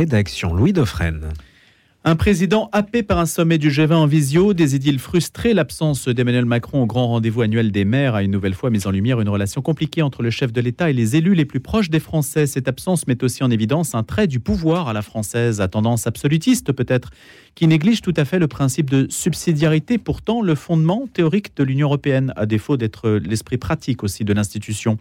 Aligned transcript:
Rédaction 0.00 0.54
Louis 0.54 0.72
Dauphren. 0.72 1.30
Un 2.04 2.14
président 2.14 2.70
happé 2.72 3.02
par 3.02 3.18
un 3.18 3.26
sommet 3.26 3.58
du 3.58 3.68
G20 3.68 3.94
en 3.94 4.06
visio, 4.06 4.54
des 4.54 4.76
édiles 4.76 5.00
frustrés, 5.00 5.54
l'absence 5.54 6.06
d'Emmanuel 6.06 6.44
Macron 6.44 6.82
au 6.82 6.86
grand 6.86 7.08
rendez-vous 7.08 7.42
annuel 7.42 7.72
des 7.72 7.84
maires 7.84 8.14
a 8.14 8.22
une 8.22 8.30
nouvelle 8.30 8.54
fois 8.54 8.70
mis 8.70 8.86
en 8.86 8.92
lumière 8.92 9.20
une 9.20 9.28
relation 9.28 9.60
compliquée 9.60 10.02
entre 10.02 10.22
le 10.22 10.30
chef 10.30 10.52
de 10.52 10.60
l'État 10.60 10.88
et 10.88 10.92
les 10.92 11.16
élus 11.16 11.34
les 11.34 11.44
plus 11.44 11.58
proches 11.58 11.90
des 11.90 11.98
Français. 11.98 12.46
Cette 12.46 12.68
absence 12.68 13.08
met 13.08 13.24
aussi 13.24 13.42
en 13.42 13.50
évidence 13.50 13.96
un 13.96 14.04
trait 14.04 14.28
du 14.28 14.38
pouvoir 14.38 14.86
à 14.86 14.92
la 14.92 15.02
française, 15.02 15.60
à 15.60 15.66
tendance 15.66 16.06
absolutiste 16.06 16.70
peut-être, 16.70 17.10
qui 17.56 17.66
néglige 17.66 18.00
tout 18.00 18.14
à 18.16 18.24
fait 18.24 18.38
le 18.38 18.46
principe 18.46 18.90
de 18.90 19.08
subsidiarité, 19.10 19.98
pourtant 19.98 20.42
le 20.42 20.54
fondement 20.54 21.08
théorique 21.12 21.56
de 21.56 21.64
l'Union 21.64 21.88
européenne, 21.88 22.32
à 22.36 22.46
défaut 22.46 22.76
d'être 22.76 23.10
l'esprit 23.10 23.58
pratique 23.58 24.04
aussi 24.04 24.24
de 24.24 24.32
l'institution. 24.32 24.96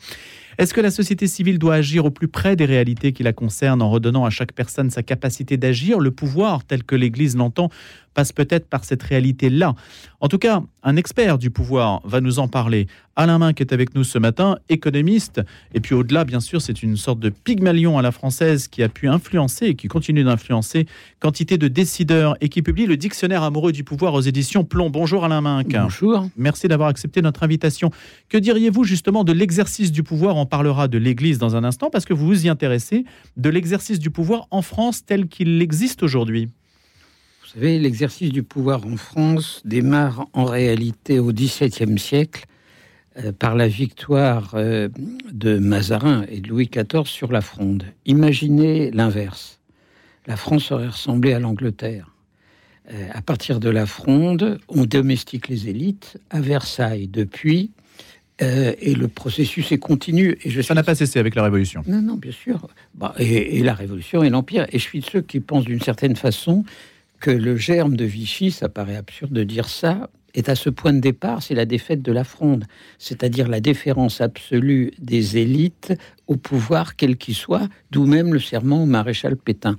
Est-ce 0.57 0.73
que 0.73 0.81
la 0.81 0.89
société 0.89 1.27
civile 1.27 1.59
doit 1.59 1.75
agir 1.75 2.05
au 2.05 2.09
plus 2.09 2.27
près 2.27 2.55
des 2.55 2.65
réalités 2.65 3.13
qui 3.13 3.21
la 3.21 3.31
concernent 3.31 3.83
en 3.83 3.91
redonnant 3.91 4.25
à 4.25 4.31
chaque 4.31 4.53
personne 4.53 4.89
sa 4.89 5.03
capacité 5.03 5.55
d'agir 5.55 5.99
Le 5.99 6.09
pouvoir, 6.09 6.63
tel 6.63 6.83
que 6.83 6.95
l'Église 6.95 7.37
l'entend, 7.37 7.69
passe 8.17 8.31
peut-être 8.31 8.67
par 8.67 8.83
cette 8.83 9.03
réalité-là. 9.03 9.75
En 10.21 10.27
tout 10.27 10.39
cas, 10.39 10.63
un 10.81 10.95
expert 10.95 11.37
du 11.37 11.51
pouvoir 11.51 12.01
va 12.03 12.19
nous 12.19 12.39
en 12.39 12.47
parler. 12.47 12.87
Alain 13.15 13.37
Main 13.37 13.53
qui 13.53 13.61
est 13.61 13.73
avec 13.73 13.93
nous 13.93 14.03
ce 14.03 14.17
matin, 14.17 14.57
économiste. 14.69 15.39
Et 15.75 15.79
puis 15.81 15.93
au-delà, 15.93 16.25
bien 16.25 16.39
sûr, 16.39 16.59
c'est 16.59 16.81
une 16.81 16.97
sorte 16.97 17.19
de 17.19 17.29
pygmalion 17.29 17.99
à 17.99 18.01
la 18.01 18.11
française 18.11 18.67
qui 18.67 18.81
a 18.81 18.89
pu 18.89 19.07
influencer 19.07 19.67
et 19.67 19.75
qui 19.75 19.87
continue 19.87 20.23
d'influencer 20.23 20.87
quantité 21.19 21.59
de 21.59 21.67
décideurs 21.67 22.35
et 22.41 22.49
qui 22.49 22.63
publie 22.63 22.87
le 22.87 22.97
dictionnaire 22.97 23.43
amoureux 23.43 23.71
du 23.71 23.83
pouvoir 23.83 24.15
aux 24.15 24.21
éditions 24.21 24.63
Plomb. 24.63 24.89
Bonjour 24.89 25.23
Alain 25.23 25.41
Minck. 25.41 25.67
Bonjour. 25.67 26.27
Merci 26.37 26.67
d'avoir 26.67 26.89
accepté 26.89 27.21
notre 27.21 27.43
invitation. 27.43 27.91
Que 28.29 28.39
diriez-vous 28.39 28.83
justement 28.83 29.25
de 29.25 29.31
l'exercice 29.31 29.91
du 29.91 30.01
pouvoir? 30.01 30.37
On 30.37 30.47
parlera 30.47 30.87
de 30.87 30.97
l'Église 30.97 31.37
dans 31.37 31.55
un 31.55 31.63
instant 31.63 31.91
parce 31.91 32.05
que 32.05 32.15
vous 32.15 32.25
vous 32.25 32.47
y 32.47 32.49
intéressez, 32.49 33.05
de 33.35 33.49
l'exercice 33.51 33.99
du 33.99 34.09
pouvoir 34.09 34.47
en 34.49 34.63
France 34.63 35.05
tel 35.05 35.27
qu'il 35.27 35.61
existe 35.61 36.01
aujourd'hui? 36.01 36.49
Vous 37.47 37.61
savez, 37.61 37.79
l'exercice 37.79 38.33
du 38.33 38.43
pouvoir 38.43 38.85
en 38.85 38.97
France 38.97 39.61
démarre 39.63 40.27
en 40.33 40.43
réalité 40.43 41.17
au 41.17 41.31
XVIIe 41.31 41.97
siècle 41.97 42.43
euh, 43.19 43.31
par 43.31 43.55
la 43.55 43.69
victoire 43.69 44.51
euh, 44.55 44.89
de 45.31 45.57
Mazarin 45.57 46.25
et 46.27 46.41
de 46.41 46.49
Louis 46.49 46.69
XIV 46.69 47.05
sur 47.05 47.31
la 47.31 47.39
Fronde. 47.39 47.85
Imaginez 48.05 48.91
l'inverse. 48.91 49.61
La 50.25 50.35
France 50.35 50.73
aurait 50.73 50.89
ressemblé 50.89 51.31
à 51.31 51.39
l'Angleterre. 51.39 52.13
Euh, 52.91 53.07
à 53.13 53.21
partir 53.21 53.61
de 53.61 53.69
la 53.69 53.85
Fronde, 53.85 54.59
on 54.67 54.83
domestique 54.83 55.47
les 55.47 55.69
élites. 55.69 56.17
À 56.29 56.41
Versailles, 56.41 57.07
depuis, 57.07 57.71
et 58.39 58.93
le 58.93 59.07
processus 59.07 59.71
est 59.71 59.79
continu. 59.79 60.37
Et 60.43 60.49
je 60.49 60.61
Ça 60.61 60.73
n'a 60.73 60.83
pas 60.83 60.95
cessé 60.95 61.17
avec 61.17 61.33
la 61.33 61.43
Révolution. 61.43 61.81
Non, 61.87 62.01
non, 62.01 62.15
bien 62.15 62.33
sûr. 62.33 62.67
Bah, 62.93 63.15
et, 63.17 63.57
et, 63.57 63.63
la 63.63 63.73
Révolution 63.73 64.21
et 64.21 64.29
l'Empire. 64.29 64.67
Et 64.73 64.79
je 64.79 64.83
suis 64.83 64.99
de 64.99 65.05
ceux 65.05 65.21
qui 65.21 65.39
pensent 65.39 65.65
d'une 65.65 65.81
certaine 65.81 66.17
façon 66.17 66.65
que 67.19 67.31
le 67.31 67.55
germe 67.55 67.95
de 67.95 68.05
Vichy, 68.05 68.51
ça 68.51 68.69
paraît 68.69 68.95
absurde 68.95 69.33
de 69.33 69.43
dire 69.43 69.69
ça, 69.69 70.09
est 70.37 70.49
à 70.49 70.55
ce 70.55 70.69
point 70.69 70.93
de 70.93 70.99
départ, 70.99 71.41
c'est 71.41 71.55
la 71.55 71.65
défaite 71.65 72.03
de 72.03 72.11
la 72.11 72.23
fronde, 72.23 72.65
c'est-à-dire 72.99 73.47
la 73.47 73.59
déférence 73.59 74.21
absolue 74.21 74.91
des 74.99 75.37
élites 75.37 75.93
au 76.27 76.35
pouvoir, 76.35 76.95
quel 76.95 77.17
qu'il 77.17 77.33
soit, 77.33 77.67
d'où 77.89 78.05
même 78.05 78.33
le 78.33 78.39
serment 78.39 78.83
au 78.83 78.85
maréchal 78.85 79.35
Pétain. 79.35 79.77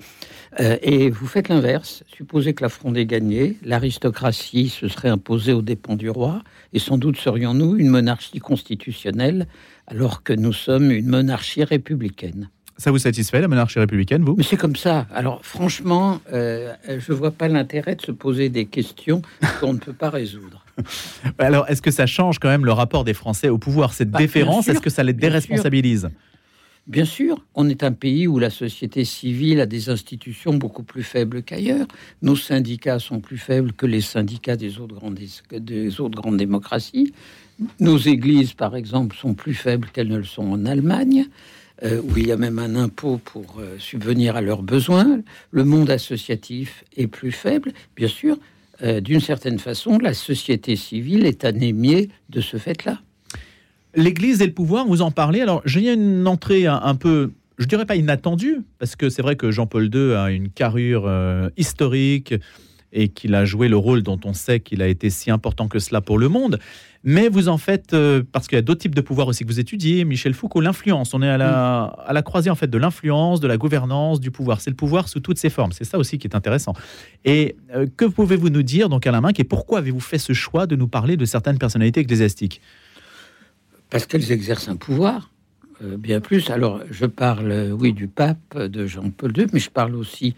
Euh, 0.58 0.76
et 0.82 1.10
vous 1.10 1.26
faites 1.26 1.48
l'inverse, 1.48 2.02
supposez 2.08 2.54
que 2.54 2.64
la 2.64 2.70
fronde 2.70 2.96
ait 2.96 3.06
gagné, 3.06 3.56
l'aristocratie 3.62 4.68
se 4.68 4.88
serait 4.88 5.10
imposée 5.10 5.52
aux 5.52 5.62
dépens 5.62 5.94
du 5.94 6.10
roi, 6.10 6.42
et 6.72 6.80
sans 6.80 6.98
doute 6.98 7.18
serions-nous 7.18 7.76
une 7.76 7.88
monarchie 7.88 8.40
constitutionnelle, 8.40 9.46
alors 9.86 10.24
que 10.24 10.32
nous 10.32 10.52
sommes 10.52 10.90
une 10.90 11.06
monarchie 11.06 11.62
républicaine. 11.62 12.50
Ça 12.78 12.92
vous 12.92 12.98
satisfait, 12.98 13.40
la 13.40 13.48
monarchie 13.48 13.80
républicaine, 13.80 14.22
vous? 14.22 14.36
Mais 14.36 14.44
c'est 14.44 14.56
comme 14.56 14.76
ça. 14.76 15.08
Alors, 15.12 15.44
franchement, 15.44 16.20
euh, 16.32 16.72
je 16.86 17.12
ne 17.12 17.16
vois 17.16 17.32
pas 17.32 17.48
l'intérêt 17.48 17.96
de 17.96 18.02
se 18.02 18.12
poser 18.12 18.50
des 18.50 18.66
questions 18.66 19.20
qu'on 19.60 19.72
ne 19.72 19.78
peut 19.78 19.92
pas 19.92 20.10
résoudre. 20.10 20.64
Alors, 21.38 21.68
est-ce 21.68 21.82
que 21.82 21.90
ça 21.90 22.06
change 22.06 22.38
quand 22.38 22.48
même 22.48 22.64
le 22.64 22.72
rapport 22.72 23.02
des 23.02 23.14
Français 23.14 23.48
au 23.48 23.58
pouvoir? 23.58 23.92
Cette 23.92 24.10
bah, 24.10 24.18
déférence, 24.20 24.68
est-ce 24.68 24.80
que 24.80 24.90
ça 24.90 25.02
les 25.02 25.12
déresponsabilise? 25.12 26.08
Bien 26.86 27.04
sûr, 27.04 27.44
on 27.54 27.68
est 27.68 27.82
un 27.82 27.92
pays 27.92 28.26
où 28.26 28.38
la 28.38 28.48
société 28.48 29.04
civile 29.04 29.60
a 29.60 29.66
des 29.66 29.90
institutions 29.90 30.54
beaucoup 30.54 30.84
plus 30.84 31.02
faibles 31.02 31.42
qu'ailleurs. 31.42 31.86
Nos 32.22 32.36
syndicats 32.36 32.98
sont 32.98 33.20
plus 33.20 33.36
faibles 33.36 33.72
que 33.72 33.84
les 33.86 34.00
syndicats 34.00 34.56
des 34.56 34.78
autres 34.78 34.94
grandes, 34.94 35.18
des 35.52 36.00
autres 36.00 36.18
grandes 36.18 36.38
démocraties. 36.38 37.12
Nos 37.80 37.98
églises, 37.98 38.54
par 38.54 38.76
exemple, 38.76 39.16
sont 39.16 39.34
plus 39.34 39.52
faibles 39.52 39.88
qu'elles 39.92 40.08
ne 40.08 40.16
le 40.16 40.24
sont 40.24 40.44
en 40.44 40.64
Allemagne. 40.64 41.26
Euh, 41.84 42.02
où 42.02 42.16
il 42.16 42.26
y 42.26 42.32
a 42.32 42.36
même 42.36 42.58
un 42.58 42.74
impôt 42.74 43.20
pour 43.24 43.60
euh, 43.60 43.76
subvenir 43.78 44.34
à 44.34 44.40
leurs 44.40 44.62
besoins. 44.62 45.20
Le 45.52 45.64
monde 45.64 45.90
associatif 45.90 46.82
est 46.96 47.06
plus 47.06 47.30
faible, 47.30 47.70
bien 47.94 48.08
sûr. 48.08 48.36
Euh, 48.82 49.00
d'une 49.00 49.20
certaine 49.20 49.60
façon, 49.60 49.96
la 49.98 50.12
société 50.12 50.74
civile 50.74 51.24
est 51.24 51.44
anémiée 51.44 52.08
de 52.30 52.40
ce 52.40 52.56
fait-là. 52.56 52.98
L'Église 53.94 54.42
et 54.42 54.46
le 54.46 54.52
pouvoir, 54.52 54.86
vous 54.86 55.02
en 55.02 55.12
parlez. 55.12 55.40
Alors, 55.40 55.62
j'ai 55.66 55.92
une 55.92 56.26
entrée 56.26 56.66
un, 56.66 56.96
peu, 56.96 57.30
je 57.58 57.66
dirais 57.66 57.86
pas 57.86 57.94
inattendue, 57.94 58.62
parce 58.80 58.96
que 58.96 59.08
c'est 59.08 59.22
vrai 59.22 59.36
que 59.36 59.52
Jean-Paul 59.52 59.88
II 59.94 60.14
a 60.14 60.30
une 60.30 60.50
carrure 60.50 61.08
historique 61.56 62.34
et 62.92 63.08
qu'il 63.08 63.34
a 63.34 63.44
joué 63.44 63.68
le 63.68 63.76
rôle 63.76 64.02
dont 64.02 64.18
on 64.24 64.32
sait 64.32 64.60
qu'il 64.60 64.82
a 64.82 64.88
été 64.88 65.10
si 65.10 65.30
important 65.30 65.68
que 65.68 65.78
cela 65.78 66.00
pour 66.00 66.18
le 66.18 66.28
monde. 66.28 66.58
Mais 67.04 67.28
vous 67.28 67.48
en 67.48 67.58
faites, 67.58 67.94
euh, 67.94 68.22
parce 68.32 68.48
qu'il 68.48 68.56
y 68.56 68.58
a 68.58 68.62
d'autres 68.62 68.80
types 68.80 68.94
de 68.94 69.00
pouvoirs 69.00 69.28
aussi 69.28 69.44
que 69.44 69.48
vous 69.48 69.60
étudiez, 69.60 70.04
Michel 70.04 70.34
Foucault, 70.34 70.60
l'influence. 70.60 71.14
On 71.14 71.22
est 71.22 71.28
à 71.28 71.38
la, 71.38 71.84
à 71.84 72.12
la 72.12 72.22
croisée 72.22 72.50
en 72.50 72.54
fait 72.54 72.66
de 72.66 72.78
l'influence, 72.78 73.40
de 73.40 73.46
la 73.46 73.56
gouvernance, 73.56 74.20
du 74.20 74.30
pouvoir. 74.30 74.60
C'est 74.60 74.70
le 74.70 74.76
pouvoir 74.76 75.08
sous 75.08 75.20
toutes 75.20 75.38
ses 75.38 75.50
formes. 75.50 75.72
C'est 75.72 75.84
ça 75.84 75.98
aussi 75.98 76.18
qui 76.18 76.26
est 76.26 76.34
intéressant. 76.34 76.74
Et 77.24 77.56
euh, 77.74 77.86
que 77.96 78.04
pouvez-vous 78.04 78.50
nous 78.50 78.64
dire, 78.64 78.88
donc 78.88 79.06
Alain 79.06 79.20
Minck, 79.20 79.38
et 79.38 79.44
pourquoi 79.44 79.78
avez-vous 79.78 80.00
fait 80.00 80.18
ce 80.18 80.32
choix 80.32 80.66
de 80.66 80.74
nous 80.74 80.88
parler 80.88 81.16
de 81.16 81.24
certaines 81.24 81.58
personnalités 81.58 82.00
ecclésiastiques? 82.00 82.60
Parce 83.90 84.06
qu'elles 84.06 84.32
exercent 84.32 84.68
un 84.68 84.76
pouvoir. 84.76 85.30
Euh, 85.82 85.96
bien 85.96 86.20
plus. 86.20 86.50
Alors, 86.50 86.82
je 86.90 87.06
parle, 87.06 87.72
oui, 87.78 87.92
du 87.92 88.08
pape, 88.08 88.58
de 88.58 88.86
Jean-Paul 88.86 89.36
II, 89.36 89.46
mais 89.52 89.60
je 89.60 89.70
parle 89.70 89.94
aussi 89.94 90.34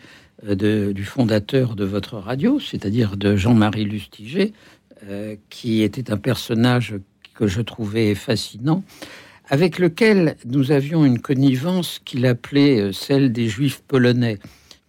de, 0.46 0.92
du 0.92 1.04
fondateur 1.04 1.76
de 1.76 1.84
votre 1.84 2.16
radio, 2.16 2.58
c'est-à-dire 2.60 3.16
de 3.16 3.36
Jean-Marie 3.36 3.84
Lustiger, 3.84 4.52
euh, 5.08 5.36
qui 5.48 5.82
était 5.82 6.10
un 6.10 6.16
personnage 6.16 6.94
que 7.34 7.46
je 7.46 7.62
trouvais 7.62 8.14
fascinant, 8.14 8.84
avec 9.48 9.78
lequel 9.78 10.36
nous 10.44 10.72
avions 10.72 11.04
une 11.04 11.18
connivence 11.18 12.00
qu'il 12.04 12.26
appelait 12.26 12.80
euh, 12.80 12.92
celle 12.92 13.32
des 13.32 13.48
Juifs 13.48 13.82
polonais. 13.86 14.38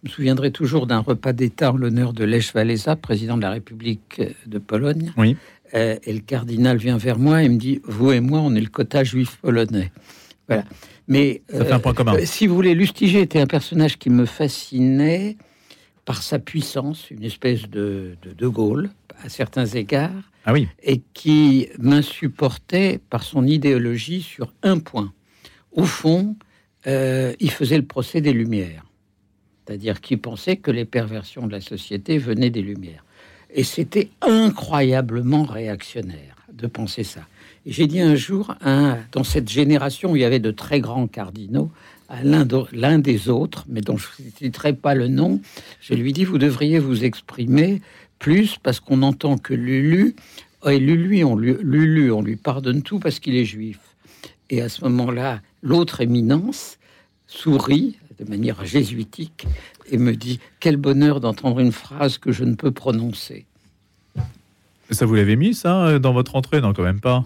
Je 0.02 0.08
me 0.08 0.12
souviendrai 0.12 0.50
toujours 0.50 0.86
d'un 0.86 0.98
repas 0.98 1.32
d'État 1.32 1.72
en 1.72 1.76
l'honneur 1.76 2.12
de 2.12 2.24
Lech 2.24 2.54
Walesa, 2.54 2.96
président 2.96 3.36
de 3.36 3.42
la 3.42 3.50
République 3.50 4.20
de 4.46 4.58
Pologne. 4.58 5.12
Oui. 5.16 5.36
Euh, 5.74 5.96
et 6.04 6.12
le 6.12 6.20
cardinal 6.20 6.76
vient 6.76 6.98
vers 6.98 7.18
moi 7.18 7.42
et 7.42 7.48
me 7.48 7.56
dit 7.56 7.80
Vous 7.84 8.12
et 8.12 8.20
moi, 8.20 8.40
on 8.40 8.54
est 8.54 8.60
le 8.60 8.68
quota 8.68 9.04
juif 9.04 9.38
polonais. 9.40 9.92
Voilà. 10.48 10.64
Mais 11.08 11.42
Ça 11.48 11.64
fait 11.64 11.72
un 11.72 11.78
point 11.78 11.94
commun. 11.94 12.16
si 12.24 12.46
vous 12.46 12.54
voulez, 12.54 12.74
Lustiger 12.74 13.20
était 13.20 13.40
un 13.40 13.46
personnage 13.46 13.98
qui 13.98 14.10
me 14.10 14.26
fascinait 14.26 15.36
par 16.04 16.22
sa 16.22 16.38
puissance, 16.38 17.10
une 17.10 17.24
espèce 17.24 17.62
de 17.68 18.16
De, 18.22 18.32
de 18.32 18.48
Gaulle, 18.48 18.90
à 19.22 19.28
certains 19.28 19.66
égards, 19.66 20.30
ah 20.44 20.52
oui. 20.52 20.68
et 20.82 21.00
qui 21.14 21.68
m'insupportait 21.78 22.98
par 23.10 23.22
son 23.22 23.46
idéologie 23.46 24.22
sur 24.22 24.52
un 24.62 24.78
point. 24.78 25.12
Au 25.70 25.84
fond, 25.84 26.36
euh, 26.86 27.32
il 27.38 27.50
faisait 27.50 27.76
le 27.76 27.86
procès 27.86 28.20
des 28.20 28.32
Lumières, 28.32 28.84
c'est-à-dire 29.64 30.00
qu'il 30.00 30.20
pensait 30.20 30.56
que 30.56 30.70
les 30.72 30.84
perversions 30.84 31.46
de 31.46 31.52
la 31.52 31.60
société 31.60 32.18
venaient 32.18 32.50
des 32.50 32.62
Lumières. 32.62 33.04
Et 33.54 33.64
c'était 33.64 34.08
incroyablement 34.22 35.44
réactionnaire 35.44 36.31
de 36.52 36.66
penser 36.66 37.04
ça. 37.04 37.20
J'ai 37.66 37.86
dit 37.86 38.00
un 38.00 38.14
jour, 38.14 38.54
dans 39.12 39.24
cette 39.24 39.48
génération 39.48 40.12
où 40.12 40.16
il 40.16 40.22
y 40.22 40.24
avait 40.24 40.40
de 40.40 40.50
très 40.50 40.80
grands 40.80 41.06
cardinaux, 41.06 41.70
à 42.08 42.22
l'un 42.22 42.98
des 42.98 43.28
autres, 43.30 43.64
mais 43.68 43.80
dont 43.80 43.96
je 43.96 44.08
ne 44.22 44.30
citerai 44.36 44.74
pas 44.74 44.94
le 44.94 45.08
nom, 45.08 45.40
je 45.80 45.94
lui 45.94 46.12
dis, 46.12 46.24
vous 46.24 46.38
devriez 46.38 46.78
vous 46.78 47.04
exprimer 47.04 47.80
plus 48.18 48.56
parce 48.62 48.80
qu'on 48.80 49.02
entend 49.02 49.38
que 49.38 49.54
Lulu, 49.54 50.14
et 50.66 50.78
Lulu, 50.78 51.24
on 51.24 51.36
lui, 51.36 51.56
Lulu, 51.60 52.12
on 52.12 52.22
lui 52.22 52.36
pardonne 52.36 52.82
tout 52.82 52.98
parce 52.98 53.18
qu'il 53.18 53.34
est 53.34 53.44
juif. 53.44 53.80
Et 54.50 54.60
à 54.60 54.68
ce 54.68 54.84
moment-là, 54.84 55.40
l'autre 55.62 56.02
éminence 56.02 56.78
sourit 57.26 57.96
de 58.18 58.28
manière 58.28 58.64
jésuitique 58.64 59.46
et 59.90 59.96
me 59.96 60.14
dit 60.14 60.38
Quel 60.60 60.76
bonheur 60.76 61.20
d'entendre 61.20 61.60
une 61.60 61.72
phrase 61.72 62.18
que 62.18 62.30
je 62.30 62.44
ne 62.44 62.54
peux 62.54 62.70
prononcer. 62.70 63.46
Ça, 64.92 65.06
vous 65.06 65.14
l'avez 65.14 65.36
mis, 65.36 65.54
ça, 65.54 65.98
dans 65.98 66.12
votre 66.12 66.36
entrée? 66.36 66.60
Non, 66.60 66.72
quand 66.72 66.82
même 66.82 67.00
pas. 67.00 67.24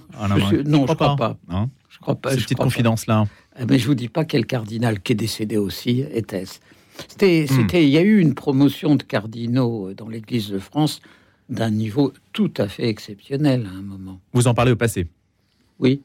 non, 0.65 0.87
je 0.87 0.95
crois 0.95 0.97
pas. 0.97 1.17
pas. 1.17 1.37
Hein? 1.49 1.69
je 1.97 2.01
crois 2.01 2.15
pas. 2.15 2.31
Cette 2.31 2.43
petite 2.43 2.59
confidence-là. 2.59 3.25
Mais 3.57 3.63
eh 3.63 3.67
ben, 3.67 3.79
je 3.79 3.87
vous 3.87 3.95
dis 3.95 4.09
pas 4.09 4.25
quel 4.25 4.45
cardinal 4.45 5.01
qui 5.01 5.13
est 5.13 5.17
décédé 5.17 5.57
aussi 5.57 6.05
était-ce. 6.13 6.61
C'était, 7.09 7.47
hmm. 7.49 7.55
c'était, 7.55 7.85
il 7.85 7.91
y 7.91 7.99
a 7.99 8.03
eu 8.03 8.19
une 8.19 8.35
promotion 8.35 8.97
de 8.97 9.03
cardinaux 9.03 9.93
dans 9.95 10.09
l'Église 10.09 10.49
de 10.49 10.59
France 10.59 11.01
d'un 11.49 11.71
niveau 11.71 12.13
tout 12.33 12.53
à 12.59 12.69
fait 12.69 12.89
exceptionnel 12.89 13.67
à 13.67 13.77
un 13.77 13.83
moment. 13.83 14.21
Vous 14.33 14.47
en 14.47 14.55
parlez 14.55 14.73
au 14.73 14.77
passé? 14.77 15.07
Oui. 15.79 16.03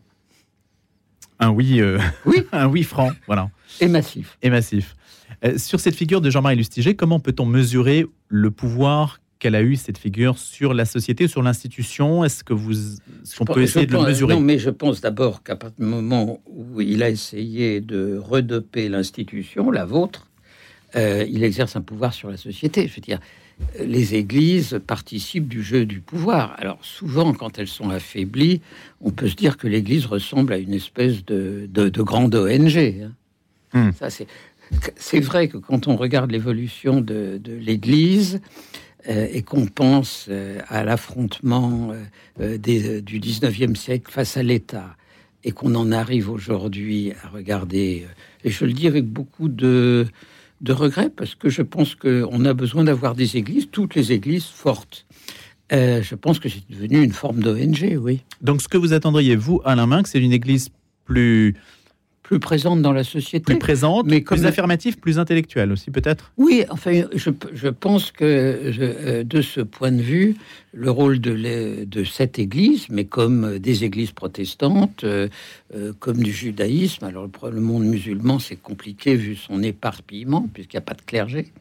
Un 1.40 1.50
oui, 1.50 1.81
euh, 1.81 2.00
oui. 2.25 2.44
un 2.52 2.68
oui 2.68 2.84
franc, 2.84 3.10
voilà. 3.25 3.50
Et 3.80 3.88
massif. 3.88 4.38
Et 4.42 4.50
massif. 4.50 4.96
sur 5.58 5.80
cette 5.80 5.96
figure 5.96 6.22
de 6.22 6.30
Jean-Marie 6.30 6.56
Lustiger, 6.56 6.96
comment 6.96 7.19
peut-on 7.19 7.46
mesurer 7.46 8.06
le 8.28 8.52
pouvoir 8.52 9.19
qu'elle 9.42 9.56
a 9.56 9.64
eu 9.64 9.76
cette 9.76 9.98
figure 9.98 10.38
sur 10.38 10.76
la 10.76 10.86
société, 10.86 11.28
sur 11.28 11.42
l'institution? 11.42 12.24
Est-ce 12.24 12.44
que 12.44 12.54
vous, 12.54 13.00
on 13.40 13.46
peut 13.46 13.64
essayer 13.64 13.88
de 13.88 13.94
le 13.94 14.04
mesurer? 14.04 14.36
Non, 14.36 14.40
mais 14.40 14.60
je 14.60 14.70
pense 14.70 15.02
d'abord 15.02 15.42
qu'à 15.42 15.56
partir 15.56 15.84
du 15.84 15.92
moment 15.92 16.40
où 16.46 16.80
il 16.80 17.02
a 17.02 17.10
essayé 17.10 17.82
de 17.82 18.18
redoper 18.18 18.88
l'institution, 18.88 19.72
la 19.72 19.84
vôtre, 19.84 20.28
euh, 20.96 21.26
il 21.28 21.44
exerce 21.44 21.76
un 21.76 21.82
pouvoir 21.82 22.14
sur 22.14 22.30
la 22.30 22.38
société. 22.38 22.88
Je 22.88 22.96
veux 22.96 23.02
dire, 23.02 23.20
les 23.80 24.14
églises 24.14 24.80
participent 24.86 25.48
du 25.48 25.64
jeu 25.64 25.88
du 25.88 26.02
pouvoir. 26.02 26.54
Alors 26.60 26.78
souvent, 26.84 27.34
quand 27.34 27.58
elles 27.58 27.68
sont 27.68 27.90
affaiblies, 27.90 28.62
on 29.02 29.10
peut 29.10 29.28
se 29.28 29.36
dire 29.36 29.58
que 29.58 29.68
l'Église 29.68 30.06
ressemble 30.06 30.54
à 30.54 30.58
une 30.60 30.74
espèce 30.74 31.26
de, 31.26 31.68
de, 31.68 32.02
grande 32.04 32.36
ONG. 32.36 32.78
Hein. 32.78 33.14
Hmm. 33.74 33.92
Ça, 33.94 34.10
c'est 34.96 35.20
vrai 35.20 35.48
que 35.48 35.58
quand 35.58 35.88
on 35.88 35.96
regarde 35.96 36.30
l'évolution 36.30 37.02
de, 37.02 37.40
de 37.44 37.54
l'Église, 37.54 38.40
et 39.07 39.42
qu'on 39.42 39.65
pense 39.65 40.27
euh, 40.30 40.59
à 40.68 40.83
l'affrontement 40.83 41.92
euh, 42.39 42.57
du 42.57 43.19
19e 43.19 43.75
siècle 43.75 44.12
face 44.12 44.38
à 44.38 44.44
l'État, 44.44 44.95
et 45.44 45.51
qu'on 45.51 45.74
en 45.75 45.92
arrive 45.92 46.30
aujourd'hui 46.30 47.13
à 47.24 47.30
regarder, 47.30 48.06
et 48.44 48.50
je 48.50 48.63
le 48.65 48.74
dis 48.74 48.88
avec 48.88 49.06
beaucoup 49.06 49.50
de, 49.50 50.06
de 50.62 50.74
regret, 50.74 51.09
parce 51.09 51.33
que 51.33 51.50
je 51.50 51.63
pense 51.63 51.95
qu'on 51.95 52.45
a 52.45 52.53
besoin 52.53 52.83
d'avoir 52.83 53.15
des 53.15 53.38
églises, 53.38 53.69
toutes 53.71 53.95
les 53.95 54.12
églises 54.12 54.45
fortes. 54.45 55.07
je 55.71 56.15
pense 56.15 56.39
que 56.39 56.48
c'est 56.48 56.69
devenu 56.69 57.01
une 57.01 57.13
forme 57.13 57.42
d'ONG, 57.42 57.98
oui. 58.00 58.21
Donc 58.42 58.62
ce 58.62 58.68
que 58.68 58.77
vous 58.77 58.94
attendriez, 58.94 59.36
vous, 59.36 59.62
Alain 59.65 59.88
Minck, 59.88 60.07
c'est 60.07 60.19
une 60.19 60.33
église 60.33 60.69
plus 61.06 61.56
plus 62.24 62.40
présente 62.40 62.82
dans 62.82 62.94
la 62.94 63.04
société. 63.04 63.44
Plus 63.44 63.60
présente, 63.60 64.06
mais 64.06 64.22
plus 64.22 64.46
affirmative, 64.46 64.98
plus 64.98 65.20
intellectuelle 65.20 65.72
aussi 65.72 65.92
peut-être? 65.92 66.32
Oui, 66.38 66.64
enfin, 66.70 67.04
je, 67.14 67.30
je 67.54 67.68
pense 67.68 68.12
que 68.12 68.24
euh, 68.24 69.24
de 69.24 69.42
ce 69.42 69.62
point 69.62 69.92
de 69.92 70.02
vue, 70.02 70.36
le 70.74 70.92
rôle 70.92 71.20
de, 71.20 71.84
de 71.84 72.04
cette 72.04 72.40
Église, 72.40 72.88
mais 72.90 73.06
comme 73.06 73.60
des 73.60 73.84
Églises 73.84 74.12
protestantes, 74.12 75.04
euh, 75.04 75.28
euh, 75.76 75.94
comme 76.00 76.24
du 76.24 76.32
judaïsme, 76.32 77.04
alors 77.06 77.28
le, 77.28 77.52
le 77.52 77.62
monde 77.62 77.86
musulman 77.86 78.40
c'est 78.40 78.56
compliqué 78.56 79.16
vu 79.16 79.36
son 79.36 79.62
éparpillement, 79.64 80.48
puisqu'il 80.54 80.78
n'y 80.78 80.84
a 80.84 80.86
pas 80.86 80.94
de 80.94 81.02
clergé. 81.02 81.52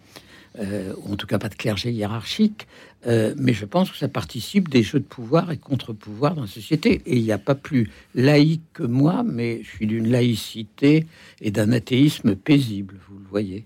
Euh, 0.58 0.94
ou 1.05 1.12
en 1.12 1.17
tout 1.17 1.29
cas 1.29 1.38
pas 1.38 1.49
de 1.49 1.55
clergé 1.55 1.93
hiérarchique, 1.93 2.67
euh, 3.06 3.35
mais 3.38 3.52
je 3.52 3.64
pense 3.64 3.88
que 3.88 3.97
ça 3.97 4.08
participe 4.08 4.69
des 4.69 4.82
jeux 4.82 4.99
de 4.99 5.05
pouvoir 5.05 5.52
et 5.52 5.56
contre-pouvoir 5.56 6.35
dans 6.35 6.43
la 6.43 6.49
société. 6.49 7.02
Et 7.06 7.19
il 7.19 7.23
n'y 7.23 7.31
a 7.31 7.38
pas 7.38 7.55
plus 7.55 7.88
laïque 8.17 8.64
que 8.73 8.82
moi, 8.82 9.23
mais 9.25 9.62
je 9.62 9.70
suis 9.70 9.87
d'une 9.87 10.08
laïcité 10.08 11.06
et 11.41 11.52
d'un 11.52 11.70
athéisme 11.70 12.35
paisible, 12.35 12.97
vous 13.08 13.19
le 13.20 13.26
voyez. 13.31 13.64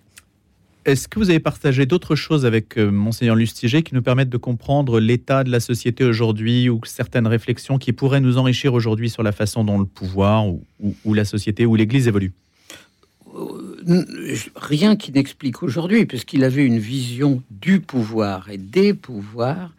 Est-ce 0.85 1.09
que 1.09 1.19
vous 1.19 1.31
avez 1.31 1.41
partagé 1.41 1.87
d'autres 1.87 2.17
choses 2.17 2.45
avec 2.45 2.77
euh, 2.77 2.91
Monseigneur 2.91 3.35
Lustiger 3.35 3.83
qui 3.83 3.95
nous 3.95 4.03
permettent 4.03 4.29
de 4.29 4.37
comprendre 4.37 5.01
l'état 5.01 5.43
de 5.43 5.51
la 5.51 5.61
société 5.61 6.05
aujourd'hui 6.05 6.69
ou 6.69 6.83
certaines 6.85 7.27
réflexions 7.27 7.79
qui 7.79 7.95
pourraient 7.95 8.21
nous 8.21 8.37
enrichir 8.37 8.75
aujourd'hui 8.75 9.09
sur 9.09 9.23
la 9.23 9.33
façon 9.33 9.65
dont 9.65 9.79
le 9.79 9.87
pouvoir 9.87 10.45
ou 10.47 11.15
la 11.15 11.25
société 11.25 11.65
ou 11.65 11.77
l'Église 11.77 12.09
évolue? 12.09 12.35
Rien 14.57 14.97
qui 14.97 15.13
n'explique 15.13 15.63
aujourd'hui, 15.63 16.07
puisqu'il 16.07 16.45
avait 16.45 16.65
une 16.65 16.79
vision 16.79 17.43
du 17.51 17.81
pouvoir 17.81 18.51
et 18.51 18.59
des 18.59 18.95
pouvoirs 18.95 19.73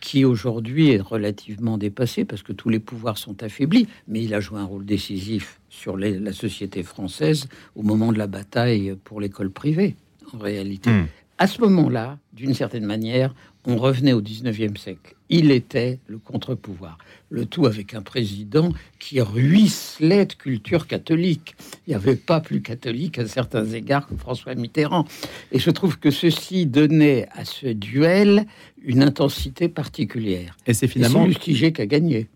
qui 0.00 0.24
aujourd'hui 0.24 0.90
est 0.90 1.00
relativement 1.00 1.78
dépassée 1.78 2.24
parce 2.24 2.42
que 2.42 2.52
tous 2.52 2.68
les 2.68 2.80
pouvoirs 2.80 3.18
sont 3.18 3.42
affaiblis, 3.42 3.86
mais 4.08 4.22
il 4.22 4.34
a 4.34 4.40
joué 4.40 4.58
un 4.58 4.64
rôle 4.64 4.84
décisif 4.84 5.60
sur 5.70 5.96
la 5.96 6.32
société 6.32 6.82
française 6.82 7.48
au 7.76 7.82
moment 7.82 8.12
de 8.12 8.18
la 8.18 8.26
bataille 8.26 8.96
pour 9.04 9.20
l'école 9.20 9.50
privée, 9.50 9.94
en 10.34 10.38
réalité. 10.38 10.90
Hmm. 10.90 11.06
À 11.38 11.46
ce 11.46 11.60
moment-là, 11.60 12.18
d'une 12.32 12.54
certaine 12.54 12.84
manière, 12.84 13.34
on 13.66 13.76
revenait 13.76 14.12
au 14.12 14.20
19e 14.20 14.76
siècle. 14.76 15.14
Il 15.28 15.50
était 15.50 15.98
le 16.06 16.18
contre-pouvoir. 16.18 16.98
Le 17.30 17.46
tout 17.46 17.66
avec 17.66 17.94
un 17.94 18.02
président 18.02 18.72
qui 18.98 19.20
ruisselait 19.20 20.26
de 20.26 20.34
culture 20.34 20.86
catholique. 20.86 21.54
Il 21.86 21.90
n'y 21.90 21.94
avait 21.94 22.16
pas 22.16 22.40
plus 22.40 22.60
catholique 22.60 23.18
à 23.18 23.26
certains 23.26 23.64
égards 23.66 24.06
que 24.06 24.16
François 24.16 24.54
Mitterrand. 24.54 25.06
Et 25.52 25.58
je 25.58 25.70
trouve 25.70 25.98
que 25.98 26.10
ceci 26.10 26.66
donnait 26.66 27.28
à 27.32 27.44
ce 27.44 27.68
duel 27.68 28.46
une 28.82 29.02
intensité 29.02 29.68
particulière. 29.68 30.56
Et 30.66 30.74
c'est 30.74 30.88
finalement 30.88 31.24
Lustiger 31.24 31.72
qui 31.72 31.82
a 31.82 31.86
gagné. 31.86 32.28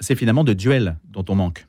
C'est 0.00 0.16
finalement 0.16 0.42
de 0.42 0.52
duel 0.52 0.96
dont 1.12 1.24
on 1.28 1.36
manque. 1.36 1.66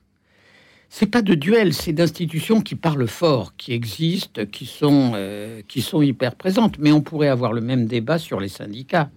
C'est 0.88 1.06
pas 1.06 1.22
de 1.22 1.34
duel, 1.34 1.74
c'est 1.74 1.92
d'institutions 1.92 2.60
qui 2.60 2.76
parlent 2.76 3.08
fort, 3.08 3.56
qui 3.56 3.72
existent, 3.72 4.46
qui 4.46 4.66
sont, 4.66 5.12
euh, 5.14 5.60
qui 5.66 5.82
sont 5.82 6.02
hyper 6.02 6.36
présentes. 6.36 6.78
Mais 6.78 6.92
on 6.92 7.00
pourrait 7.00 7.28
avoir 7.28 7.52
le 7.52 7.60
même 7.60 7.86
débat 7.86 8.18
sur 8.18 8.40
les 8.40 8.48
syndicats. 8.48 9.10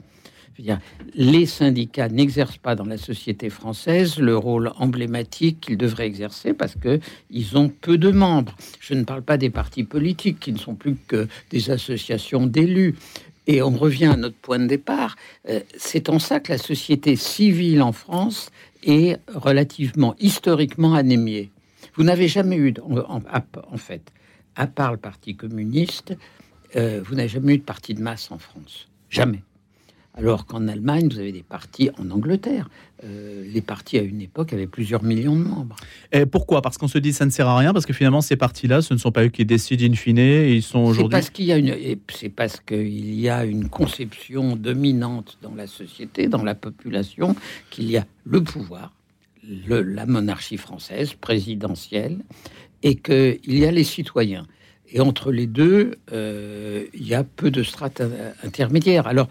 Dire, 0.60 0.80
les 1.14 1.46
syndicats 1.46 2.10
n'exercent 2.10 2.58
pas 2.58 2.74
dans 2.74 2.86
la 2.86 2.98
société 2.98 3.52
française 3.52 4.18
le 4.18 4.36
rôle 4.36 4.72
emblématique 4.78 5.62
qu'ils 5.62 5.78
devraient 5.78 6.08
exercer 6.08 6.54
parce 6.54 6.74
que 6.74 7.00
ils 7.30 7.58
ont 7.60 7.70
peu 7.70 8.00
de 8.00 8.10
membres. 8.10 8.56
Je 8.80 8.96
ne 8.96 9.04
parle 9.04 9.22
pas 9.22 9.38
des 9.38 9.52
partis 9.52 9.84
politiques 9.84 10.40
qui 10.40 10.52
ne 10.52 10.58
sont 10.58 10.74
plus 10.74 10.96
que 11.08 11.28
des 11.52 11.70
associations 11.70 12.48
d'élus. 12.48 12.96
Et 13.46 13.62
on 13.62 13.70
revient 13.70 14.08
à 14.08 14.18
notre 14.18 14.36
point 14.36 14.60
de 14.60 14.66
départ. 14.66 15.16
Euh, 15.48 15.60
c'est 15.78 16.10
en 16.10 16.18
ça 16.18 16.40
que 16.40 16.52
la 16.52 16.58
société 16.58 17.16
civile 17.16 17.84
en 17.84 17.92
France 17.92 18.50
est 18.84 19.18
relativement 19.34 20.16
historiquement 20.20 20.96
anémiée. 20.96 21.52
Vous 21.98 22.04
n'avez 22.04 22.28
jamais 22.28 22.56
eu, 22.58 22.74
en, 23.08 23.78
fait, 23.78 24.12
à 24.56 24.68
part 24.68 24.92
le 24.92 24.98
Parti 24.98 25.36
communiste, 25.36 26.16
euh, 26.76 27.02
vous 27.04 27.16
n'avez 27.16 27.28
jamais 27.28 27.56
eu 27.56 27.58
de 27.58 27.64
parti 27.64 27.94
de 27.94 28.02
masse 28.02 28.32
en 28.32 28.38
France. 28.38 28.88
Jamais. 29.10 29.42
Alors 30.18 30.48
qu'en 30.48 30.68
Allemagne, 30.68 31.08
vous 31.12 31.20
avez 31.20 31.32
des 31.32 31.44
partis 31.44 31.92
en 32.00 32.10
Angleterre. 32.10 32.70
Euh, 33.04 33.46
les 33.54 33.62
partis 33.62 34.00
à 34.00 34.02
une 34.02 34.20
époque 34.20 34.52
avaient 34.52 34.66
plusieurs 34.66 35.04
millions 35.04 35.36
de 35.36 35.44
membres. 35.44 35.76
Et 36.12 36.26
pourquoi? 36.26 36.64
Parce 36.64 36.80
qu'on 36.80 36.88
se 36.88 36.98
dit 36.98 37.14
ça 37.14 37.26
ne 37.26 37.30
sert 37.30 37.48
à 37.48 37.56
rien, 37.56 37.72
parce 37.72 37.86
que 37.86 37.94
finalement 37.94 38.22
ces 38.22 38.36
partis-là, 38.36 38.82
ce 38.82 38.96
ne 38.96 39.00
sont 39.00 39.12
pas 39.12 39.24
eux 39.24 39.30
qui 39.30 39.46
décident 39.46 39.86
in 39.86 39.94
fine, 39.94 40.18
et 40.18 40.54
ils 40.54 40.64
sont 40.64 40.80
aujourd'hui. 40.80 41.04
C'est 41.04 41.10
parce 41.10 41.30
qu'il 41.30 41.46
y 41.46 41.52
a 41.52 41.58
une, 41.58 41.98
c'est 42.10 42.30
parce 42.30 42.60
qu'il 42.60 43.20
y 43.20 43.30
a 43.30 43.46
une 43.46 43.70
conception 43.70 44.56
dominante 44.56 45.38
dans 45.44 45.54
la 45.54 45.68
société, 45.68 46.28
dans 46.28 46.44
la 46.44 46.56
population, 46.56 47.36
qu'il 47.70 47.92
y 47.92 47.98
a 47.98 48.06
le 48.26 48.44
pouvoir, 48.44 48.94
la 49.68 50.06
monarchie 50.06 50.58
française 50.58 51.14
présidentielle 51.14 52.20
et 52.84 52.96
qu'il 52.96 53.40
y 53.46 53.66
a 53.66 53.72
les 53.72 53.84
citoyens. 53.84 54.46
Et 54.90 55.00
entre 55.00 55.32
les 55.32 55.48
deux, 55.48 55.96
euh, 56.14 56.86
il 56.94 57.08
y 57.08 57.14
a 57.14 57.24
peu 57.24 57.52
de 57.52 57.64
strates 57.64 58.02
intermédiaires. 58.44 59.08
Alors, 59.08 59.28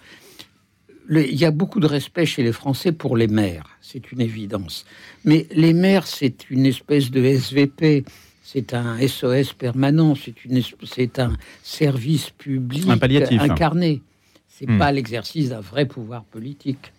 il 1.08 1.34
y 1.36 1.44
a 1.44 1.50
beaucoup 1.50 1.80
de 1.80 1.86
respect 1.86 2.26
chez 2.26 2.42
les 2.42 2.52
Français 2.52 2.92
pour 2.92 3.16
les 3.16 3.28
maires, 3.28 3.78
c'est 3.80 4.10
une 4.12 4.20
évidence. 4.20 4.84
Mais 5.24 5.46
les 5.52 5.72
maires, 5.72 6.06
c'est 6.06 6.50
une 6.50 6.66
espèce 6.66 7.10
de 7.10 7.24
SVP, 7.24 8.04
c'est 8.42 8.74
un 8.74 8.96
SOS 9.06 9.52
permanent, 9.52 10.14
c'est 10.14 11.18
un 11.18 11.32
service 11.62 12.30
public 12.30 12.88
incarné. 12.88 14.02
C'est 14.48 14.68
hmm. 14.68 14.78
pas 14.78 14.90
l'exercice 14.90 15.50
d'un 15.50 15.60
vrai 15.60 15.84
pouvoir 15.84 16.24
politique. 16.24 16.92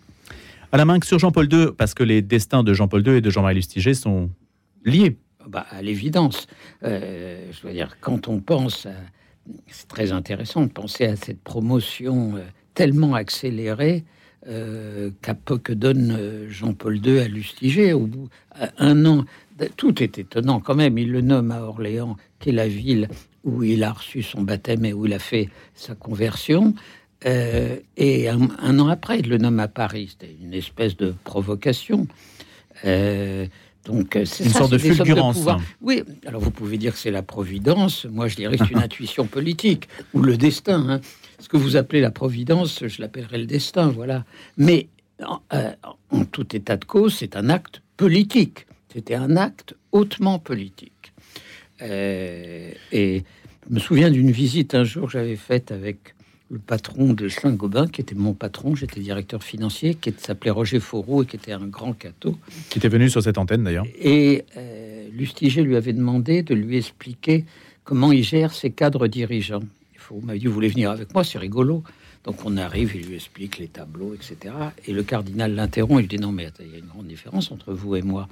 Main 0.72 1.00
que 1.00 1.06
sur 1.06 1.18
Jean-Paul 1.18 1.52
II, 1.52 1.68
parce 1.76 1.94
que 1.94 2.02
les 2.02 2.22
destins 2.22 2.62
de 2.62 2.74
Jean-Paul 2.74 3.06
II 3.06 3.14
et 3.14 3.20
de 3.20 3.30
Jean-Marie 3.30 3.56
Lustiger 3.56 3.94
sont 3.94 4.30
liés. 4.84 5.16
Bah, 5.46 5.66
à 5.70 5.80
l'évidence. 5.80 6.46
Euh, 6.84 7.50
je 7.50 7.66
veux 7.66 7.72
dire, 7.72 7.96
quand 8.00 8.28
on 8.28 8.40
pense, 8.40 8.86
c'est 9.66 9.88
très 9.88 10.12
intéressant 10.12 10.62
de 10.62 10.68
penser 10.68 11.06
à 11.06 11.16
cette 11.16 11.42
promotion 11.42 12.36
euh, 12.36 12.40
tellement 12.74 13.14
accélérée 13.14 14.04
euh, 14.46 15.10
que 15.22 15.72
donne 15.72 16.46
Jean-Paul 16.48 17.04
II 17.04 17.18
à 17.18 17.28
Lustiger. 17.28 17.94
Au 17.94 18.06
bout 18.06 18.28
d'un 18.78 19.06
an, 19.06 19.24
tout 19.76 20.02
est 20.02 20.18
étonnant 20.18 20.60
quand 20.60 20.74
même. 20.74 20.98
Il 20.98 21.10
le 21.10 21.22
nomme 21.22 21.50
à 21.50 21.62
Orléans, 21.62 22.16
qui 22.40 22.50
est 22.50 22.52
la 22.52 22.68
ville 22.68 23.08
où 23.44 23.62
il 23.62 23.82
a 23.84 23.92
reçu 23.92 24.22
son 24.22 24.42
baptême 24.42 24.84
et 24.84 24.92
où 24.92 25.06
il 25.06 25.14
a 25.14 25.18
fait 25.18 25.48
sa 25.74 25.94
conversion. 25.94 26.74
Euh, 27.26 27.78
et 27.96 28.28
un, 28.28 28.78
an 28.78 28.88
après, 28.88 29.20
il 29.20 29.28
le 29.28 29.38
nomme 29.38 29.60
à 29.60 29.68
Paris. 29.68 30.10
C'était 30.12 30.34
une 30.40 30.54
espèce 30.54 30.96
de 30.96 31.14
provocation. 31.24 32.06
Euh, 32.84 33.46
donc, 33.84 34.16
euh, 34.16 34.24
c'est 34.24 34.44
une 34.44 34.50
sorte 34.50 34.72
de 34.72 34.78
fulgurance. 34.78 35.44
oui, 35.80 36.02
alors 36.26 36.40
vous 36.40 36.50
pouvez 36.50 36.78
dire 36.78 36.92
que 36.92 36.98
c'est 36.98 37.10
la 37.10 37.22
providence. 37.22 38.04
Moi, 38.04 38.28
je 38.28 38.36
dirais 38.36 38.56
que 38.56 38.64
c'est 38.64 38.72
une 38.72 38.78
intuition 38.82 39.26
politique 39.26 39.88
ou 40.14 40.22
le 40.22 40.36
destin. 40.36 40.88
Hein. 40.88 41.00
Ce 41.40 41.48
que 41.48 41.56
vous 41.56 41.76
appelez 41.76 42.00
la 42.00 42.10
providence, 42.10 42.86
je 42.86 43.00
l'appellerais 43.00 43.38
le 43.38 43.46
destin. 43.46 43.88
Voilà. 43.88 44.24
Mais 44.56 44.88
en, 45.24 45.40
en 46.10 46.24
tout 46.24 46.54
état 46.54 46.76
de 46.76 46.84
cause, 46.84 47.16
c'est 47.16 47.36
un 47.36 47.48
acte 47.48 47.82
politique. 47.96 48.66
C'était 48.92 49.16
un 49.16 49.36
acte 49.36 49.74
hautement 49.92 50.38
politique. 50.38 51.12
et 51.80 52.74
je 52.92 53.74
me 53.74 53.80
souviens 53.80 54.10
d'une 54.10 54.30
visite 54.30 54.74
un 54.74 54.84
jour 54.84 55.06
que 55.06 55.12
j'avais 55.12 55.36
faite 55.36 55.72
avec 55.72 56.14
le 56.50 56.58
patron 56.58 57.12
de 57.12 57.28
Saint-Gobain, 57.28 57.88
qui 57.88 58.00
était 58.00 58.14
mon 58.14 58.32
patron, 58.32 58.74
j'étais 58.74 59.00
directeur 59.00 59.42
financier, 59.42 59.94
qui 59.94 60.12
s'appelait 60.16 60.50
Roger 60.50 60.80
Fauroux 60.80 61.22
et 61.22 61.26
qui 61.26 61.36
était 61.36 61.52
un 61.52 61.66
grand 61.66 61.92
cateau. 61.92 62.38
Qui 62.70 62.78
était 62.78 62.88
venu 62.88 63.10
sur 63.10 63.22
cette 63.22 63.38
antenne 63.38 63.64
d'ailleurs. 63.64 63.84
Et 64.00 64.44
euh, 64.56 65.08
Lustiger 65.12 65.62
lui 65.62 65.76
avait 65.76 65.92
demandé 65.92 66.42
de 66.42 66.54
lui 66.54 66.78
expliquer 66.78 67.44
comment 67.84 68.12
il 68.12 68.22
gère 68.22 68.52
ses 68.52 68.70
cadres 68.70 69.08
dirigeants. 69.08 69.62
Vous 70.10 70.22
m'avez 70.22 70.38
dit, 70.38 70.46
vous 70.46 70.54
voulez 70.54 70.68
venir 70.68 70.90
avec 70.90 71.12
moi, 71.12 71.22
c'est 71.22 71.38
rigolo. 71.38 71.82
Donc 72.24 72.44
on 72.44 72.56
arrive, 72.56 72.92
il 72.94 73.06
lui 73.06 73.16
explique 73.16 73.58
les 73.58 73.68
tableaux, 73.68 74.14
etc. 74.14 74.54
Et 74.86 74.92
le 74.92 75.02
cardinal 75.02 75.54
l'interrompt, 75.54 76.02
il 76.02 76.08
dit, 76.08 76.18
non 76.18 76.32
mais 76.32 76.48
il 76.60 76.72
y 76.72 76.74
a 76.74 76.78
une 76.78 76.86
grande 76.86 77.06
différence 77.06 77.52
entre 77.52 77.74
vous 77.74 77.94
et 77.94 78.02
moi. 78.02 78.26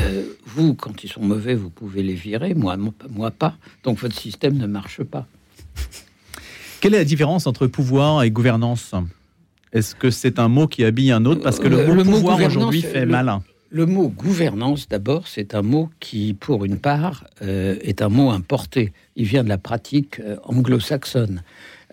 Euh, 0.00 0.24
vous, 0.46 0.74
quand 0.74 1.04
ils 1.04 1.08
sont 1.08 1.22
mauvais, 1.22 1.54
vous 1.54 1.70
pouvez 1.70 2.02
les 2.02 2.14
virer, 2.14 2.54
moi, 2.54 2.76
moi 3.10 3.30
pas. 3.30 3.56
Donc 3.84 3.98
votre 3.98 4.18
système 4.18 4.56
ne 4.56 4.66
marche 4.66 5.02
pas. 5.02 5.26
Quelle 6.82 6.94
est 6.94 6.98
la 6.98 7.04
différence 7.04 7.46
entre 7.46 7.68
pouvoir 7.68 8.24
et 8.24 8.32
gouvernance? 8.32 8.92
Est-ce 9.72 9.94
que 9.94 10.10
c'est 10.10 10.40
un 10.40 10.48
mot 10.48 10.66
qui 10.66 10.82
habille 10.84 11.12
un 11.12 11.24
autre 11.26 11.40
Parce 11.40 11.60
que 11.60 11.68
le, 11.68 11.78
euh, 11.78 11.94
mot 11.94 12.02
pouvoir 12.02 12.42
aujourd'hui 12.42 12.82
fait 12.82 13.06
malin. 13.06 13.44
Le 13.70 13.86
mot 13.86 14.08
gouvernance, 14.08 14.88
d'abord, 14.88 15.28
c'est 15.28 15.54
un 15.54 15.62
mot 15.62 15.90
qui, 16.00 16.34
pour 16.34 16.64
une 16.64 16.80
part, 16.80 17.22
euh, 17.40 17.76
est 17.82 18.02
un 18.02 18.08
mot 18.08 18.30
importé. 18.30 18.92
Il 19.14 19.26
vient 19.26 19.44
de 19.44 19.48
la 19.48 19.58
pratique 19.58 20.18
euh, 20.18 20.38
anglo-saxonne. 20.42 21.44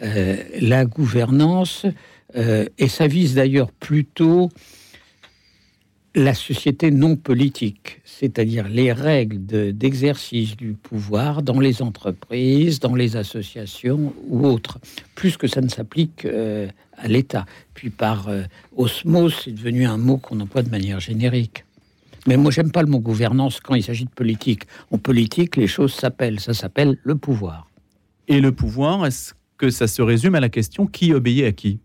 Euh, 0.02 0.38
la 0.60 0.86
gouvernance, 0.86 1.86
et 2.34 2.88
ça 2.88 3.06
vise 3.06 3.36
d'ailleurs 3.36 3.72
plutôt 3.72 4.50
la 6.16 6.34
société 6.34 6.92
non 6.92 7.16
politique, 7.16 8.02
c'est-à-dire 8.04 8.68
les 8.68 8.92
règles 8.92 9.74
d'exercice 9.74 10.58
du 10.58 10.74
pouvoir 10.74 11.44
dans 11.44 11.60
les 11.60 11.82
entreprises, 11.82 12.80
dans 12.80 12.96
les 12.96 13.16
associations 13.16 14.14
ou 14.28 14.46
autres, 14.46 14.80
plus 15.16 15.38
que 15.38 15.48
ça 15.48 15.62
ne 15.62 15.70
s'applique 15.70 16.26
à 16.26 17.08
l'État. 17.08 17.46
Puis 17.74 17.92
par 17.92 18.30
osmose, 18.76 19.36
c'est 19.44 19.52
devenu 19.52 19.86
un 19.86 19.98
mot 19.98 20.18
qu'on 20.18 20.40
emploie 20.40 20.64
de 20.64 20.70
manière 20.70 21.00
générique. 21.00 21.64
Mais 22.28 22.38
moi, 22.38 22.52
j'aime 22.52 22.72
pas 22.72 22.82
le 22.82 22.90
mot 22.90 23.00
gouvernance 23.00 23.60
quand 23.60 23.76
il 23.76 23.84
s'agit 23.84 24.06
de 24.06 24.10
politique. 24.10 24.64
En 24.92 24.98
politique, 24.98 25.56
les 25.56 25.68
choses 25.68 25.94
s'appellent. 25.94 26.40
Ça 26.40 26.54
s'appelle 26.54 26.98
le 27.04 27.16
pouvoir. 27.16 27.70
Et 28.28 28.42
le 28.42 28.52
pouvoir, 28.52 29.06
est-ce 29.06 29.34
que 29.58 29.70
ça 29.70 29.88
se 29.88 30.02
résume 30.02 30.36
à 30.36 30.40
la 30.40 30.50
question 30.50 30.86
qui 30.86 31.14
obéit 31.14 31.46
à 31.46 31.52
qui? 31.52 31.80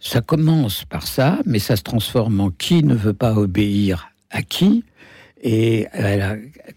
Ça 0.00 0.20
commence 0.20 0.84
par 0.84 1.06
ça, 1.06 1.40
mais 1.44 1.58
ça 1.58 1.76
se 1.76 1.82
transforme 1.82 2.40
en 2.40 2.50
qui 2.50 2.84
ne 2.84 2.94
veut 2.94 3.14
pas 3.14 3.34
obéir 3.34 4.12
à 4.30 4.42
qui 4.42 4.84
et 5.42 5.86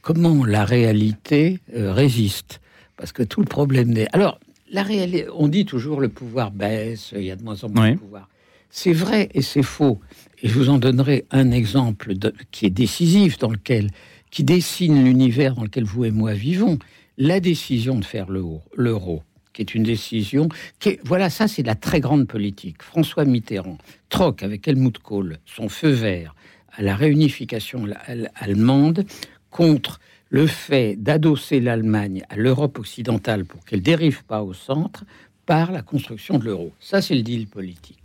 comment 0.02 0.46
la 0.46 0.66
réalité 0.66 1.60
euh, 1.76 1.92
résiste. 1.94 2.62
Parce 2.98 3.12
que 3.12 3.24
tout 3.24 3.42
le 3.42 3.48
problème 3.48 3.90
n'est. 3.90 4.08
Alors, 4.14 4.40
la 4.72 4.84
réalité, 4.84 5.26
on 5.36 5.48
dit 5.48 5.66
toujours 5.66 6.00
le 6.00 6.10
pouvoir 6.10 6.52
baisse, 6.52 7.14
il 7.16 7.24
y 7.24 7.32
a 7.32 7.36
de 7.36 7.44
moins 7.44 7.64
en 7.64 7.70
moins 7.70 7.92
de 7.92 7.98
pouvoir. 7.98 8.30
C'est 8.70 8.94
vrai 8.94 9.30
et 9.34 9.42
c'est 9.42 9.64
faux. 9.64 10.00
Et 10.42 10.48
je 10.48 10.54
vous 10.54 10.70
en 10.70 10.78
donnerai 10.78 11.26
un 11.32 11.52
exemple 11.52 12.14
qui 12.52 12.66
est 12.66 12.72
décisif, 12.72 13.38
dans 13.38 13.50
lequel, 13.50 13.90
qui 14.30 14.44
dessine 14.44 15.04
l'univers 15.04 15.56
dans 15.56 15.64
lequel 15.64 15.84
vous 15.84 16.06
et 16.06 16.12
moi 16.12 16.34
vivons. 16.34 16.80
La 17.18 17.40
décision 17.40 18.00
de 18.00 18.06
faire 18.06 18.28
l'euro, 18.30 19.24
qui 19.54 19.62
est 19.62 19.76
une 19.76 19.84
décision 19.84 20.50
qui 20.80 21.00
voilà, 21.04 21.30
ça 21.30 21.48
c'est 21.48 21.64
la 21.64 21.76
très 21.76 22.00
grande 22.00 22.28
politique. 22.28 22.82
François 22.84 23.26
Mitterrand 23.26 23.78
troque 24.10 24.44
avec 24.44 24.68
Helmut 24.68 24.98
Kohl 25.00 25.40
son 25.46 25.70
feu 25.70 25.90
vert 25.90 26.36
à 26.74 26.82
la 26.82 26.96
réunification 26.96 27.86
allemande 28.36 29.06
contre 29.50 30.00
le 30.30 30.48
fait 30.48 30.96
d'adosser 30.96 31.60
l'Allemagne 31.60 32.24
à 32.30 32.38
l'Europe 32.38 32.80
occidentale 32.80 33.46
pour 33.46 33.66
qu'elle 33.66 33.82
dérive 33.82 34.24
pas 34.24 34.44
au 34.44 34.54
centre 34.54 35.04
par 35.46 35.74
la 35.74 35.82
construction 35.82 36.38
de 36.40 36.46
l'euro. 36.46 36.72
Ça, 36.80 37.02
c'est 37.02 37.16
le 37.16 37.24
deal 37.24 37.48
politique 37.48 38.02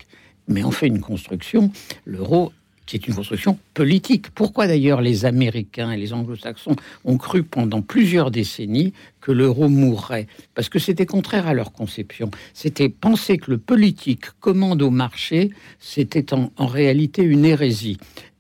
mais 0.49 0.65
on 0.65 0.71
fait 0.71 0.87
une 0.87 1.01
construction, 1.01 1.71
l'euro, 2.05 2.53
qui 2.87 2.97
est 2.97 3.07
une 3.07 3.15
construction 3.15 3.59
politique. 3.75 4.31
Pourquoi 4.31 4.67
d'ailleurs 4.69 5.01
les 5.01 5.25
Américains 5.25 5.91
et 5.91 5.97
les 5.97 6.13
Anglo-Saxons 6.13 6.77
ont 7.05 7.19
cru 7.19 7.43
pendant 7.43 7.83
plusieurs 7.83 8.31
décennies 8.31 8.93
que 9.21 9.33
l'euro 9.33 9.69
mourrait? 9.69 10.29
Parce 10.55 10.69
que 10.69 10.79
c'était 10.79 11.07
contraire 11.07 11.49
à 11.49 11.55
leur 11.55 11.73
conception. 11.73 12.31
C'était 12.55 12.89
penser 12.89 13.39
que 13.39 13.51
le 13.51 13.59
politique 13.59 14.27
commande 14.41 14.83
au 14.83 14.91
marché, 14.91 15.51
c'était 15.81 16.33
en, 16.33 16.51
réalité 16.59 17.23
une 17.23 17.45
hérésie. 17.45 17.99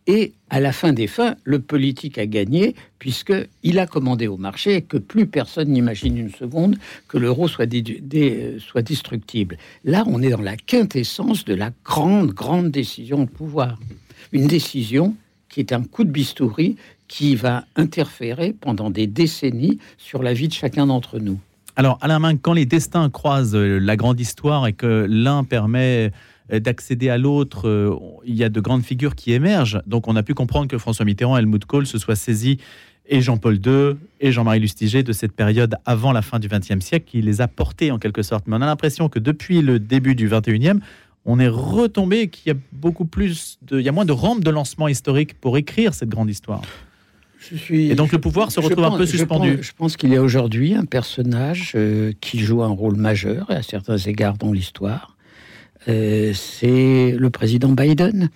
Et 0.08 0.34
à 0.50 0.60
la 0.60 0.70
fin 0.70 0.92
des 0.92 1.08
fins, 1.08 1.34
le 1.42 1.58
politique 1.58 2.16
a 2.16 2.26
gagné 2.26 2.76
puisqu'il 3.00 3.78
a 3.80 3.86
commandé 3.88 4.28
au 4.28 4.36
marché 4.36 4.76
et 4.76 4.82
que 4.82 4.96
plus 4.96 5.26
personne 5.26 5.68
n'imagine 5.68 6.16
une 6.16 6.30
seconde 6.30 6.76
que 7.08 7.18
l'euro 7.18 7.48
soit, 7.48 7.68
soit 8.60 8.82
destructible. 8.82 9.58
Là, 9.84 10.04
on 10.06 10.22
est 10.22 10.30
dans 10.30 10.40
la 10.40 10.56
quintessence 10.56 11.44
de 11.44 11.54
la 11.54 11.72
grande, 11.84 12.30
grande 12.30 12.70
décision 12.70 13.24
de 13.24 13.28
pouvoir. 13.28 13.76
Une 14.36 14.48
décision 14.48 15.14
qui 15.48 15.60
est 15.60 15.72
un 15.72 15.82
coup 15.82 16.04
de 16.04 16.10
bistouri 16.10 16.76
qui 17.08 17.36
va 17.36 17.64
interférer 17.74 18.52
pendant 18.52 18.90
des 18.90 19.06
décennies 19.06 19.78
sur 19.96 20.22
la 20.22 20.34
vie 20.34 20.48
de 20.48 20.52
chacun 20.52 20.88
d'entre 20.88 21.18
nous. 21.18 21.40
Alors, 21.74 21.96
Alain 22.02 22.18
Main, 22.18 22.36
quand 22.36 22.52
les 22.52 22.66
destins 22.66 23.08
croisent 23.08 23.56
la 23.56 23.96
grande 23.96 24.20
histoire 24.20 24.66
et 24.66 24.74
que 24.74 25.06
l'un 25.08 25.42
permet 25.42 26.12
euh, 26.52 26.60
d'accéder 26.60 27.08
à 27.08 27.16
l'autre, 27.16 27.66
euh, 27.66 27.96
il 28.26 28.34
y 28.34 28.44
a 28.44 28.50
de 28.50 28.60
grandes 28.60 28.82
figures 28.82 29.14
qui 29.14 29.32
émergent. 29.32 29.80
Donc 29.86 30.06
on 30.06 30.16
a 30.16 30.22
pu 30.22 30.34
comprendre 30.34 30.68
que 30.68 30.76
François 30.76 31.06
Mitterrand 31.06 31.38
et 31.38 31.40
Helmut 31.40 31.64
Kohl 31.64 31.86
se 31.86 31.96
soient 31.96 32.14
saisis, 32.14 32.58
et 33.08 33.22
Jean-Paul 33.22 33.58
II 33.64 33.96
et 34.20 34.32
Jean-Marie 34.32 34.60
Lustiger, 34.60 35.02
de 35.02 35.12
cette 35.12 35.32
période 35.32 35.76
avant 35.86 36.12
la 36.12 36.22
fin 36.22 36.38
du 36.38 36.48
XXe 36.48 36.84
siècle, 36.84 37.06
qui 37.06 37.22
les 37.22 37.40
a 37.40 37.48
portés 37.48 37.90
en 37.90 37.98
quelque 37.98 38.22
sorte. 38.22 38.46
Mais 38.46 38.56
on 38.56 38.60
a 38.60 38.66
l'impression 38.66 39.08
que 39.08 39.18
depuis 39.18 39.62
le 39.62 39.78
début 39.78 40.14
du 40.14 40.28
XXIe, 40.28 40.80
on 41.26 41.40
est 41.40 41.49
retombé, 41.49 42.28
qu'il 42.28 42.52
y 42.52 42.56
a 42.56 42.59
beaucoup 42.73 43.04
plus 43.04 43.59
de, 43.62 43.80
il 43.80 43.85
y 43.85 43.88
a 43.88 43.92
moins 43.92 44.04
de 44.04 44.12
rampes 44.12 44.45
de 44.45 44.50
lancement 44.50 44.88
historique 44.88 45.35
pour 45.35 45.59
écrire 45.59 45.92
cette 45.92 46.09
grande 46.09 46.30
histoire. 46.30 46.62
Je 47.50 47.56
suis, 47.56 47.90
et 47.90 47.95
donc 47.95 48.12
le 48.12 48.18
pouvoir 48.18 48.50
se 48.50 48.61
retrouve 48.61 48.85
un 48.85 48.97
peu 48.97 49.06
suspendu. 49.06 49.59
Je 49.61 49.73
pense, 49.76 49.97
qu'il 49.97 50.11
y 50.11 50.16
a 50.16 50.23
aujourd'hui 50.23 50.75
un 50.75 50.85
personnage 50.85 51.73
euh, 51.75 52.12
qui 52.21 52.38
joue 52.38 52.62
un 52.62 52.68
rôle 52.68 52.97
majeur 52.97 53.50
à 53.50 53.62
certains 53.62 53.99
égards 53.99 54.38
dans 54.38 54.52
l'histoire, 54.52 55.16
euh, 55.88 56.33
c'est 56.33 57.12
le 57.12 57.30
président 57.30 57.68
Biden. 57.68 58.30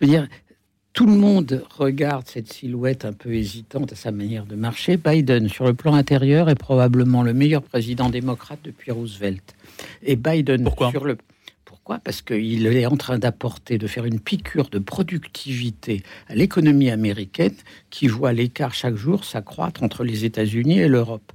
Je 0.00 0.06
veux 0.06 0.10
dire, 0.10 0.28
tout 0.92 1.06
le 1.06 1.14
monde 1.14 1.64
regarde 1.76 2.26
cette 2.26 2.52
silhouette 2.52 3.04
un 3.04 3.12
peu 3.12 3.32
hésitante 3.34 3.92
à 3.92 3.96
sa 3.96 4.10
manière 4.10 4.44
de 4.44 4.56
marcher. 4.56 4.96
Biden, 4.96 5.48
sur 5.48 5.64
le 5.64 5.74
plan 5.74 5.94
intérieur, 5.94 6.48
est 6.48 6.56
probablement 6.56 7.22
le 7.22 7.32
meilleur 7.32 7.62
président 7.62 8.08
démocrate 8.10 8.60
depuis 8.64 8.90
Roosevelt. 8.90 9.54
Et 10.02 10.16
Biden, 10.16 10.64
Pourquoi? 10.64 10.90
sur 10.90 11.04
le 11.04 11.16
pourquoi? 11.68 11.98
Parce 11.98 12.22
qu'il 12.22 12.66
est 12.66 12.86
en 12.86 12.96
train 12.96 13.18
d'apporter, 13.18 13.76
de 13.76 13.86
faire 13.86 14.06
une 14.06 14.20
piqûre 14.20 14.70
de 14.70 14.78
productivité 14.78 16.02
à 16.26 16.34
l'économie 16.34 16.88
américaine 16.88 17.52
qui 17.90 18.06
voit 18.06 18.32
l'écart 18.32 18.72
chaque 18.72 18.96
jour 18.96 19.22
s'accroître 19.26 19.82
entre 19.82 20.02
les 20.02 20.24
États-Unis 20.24 20.78
et 20.78 20.88
l'Europe. 20.88 21.30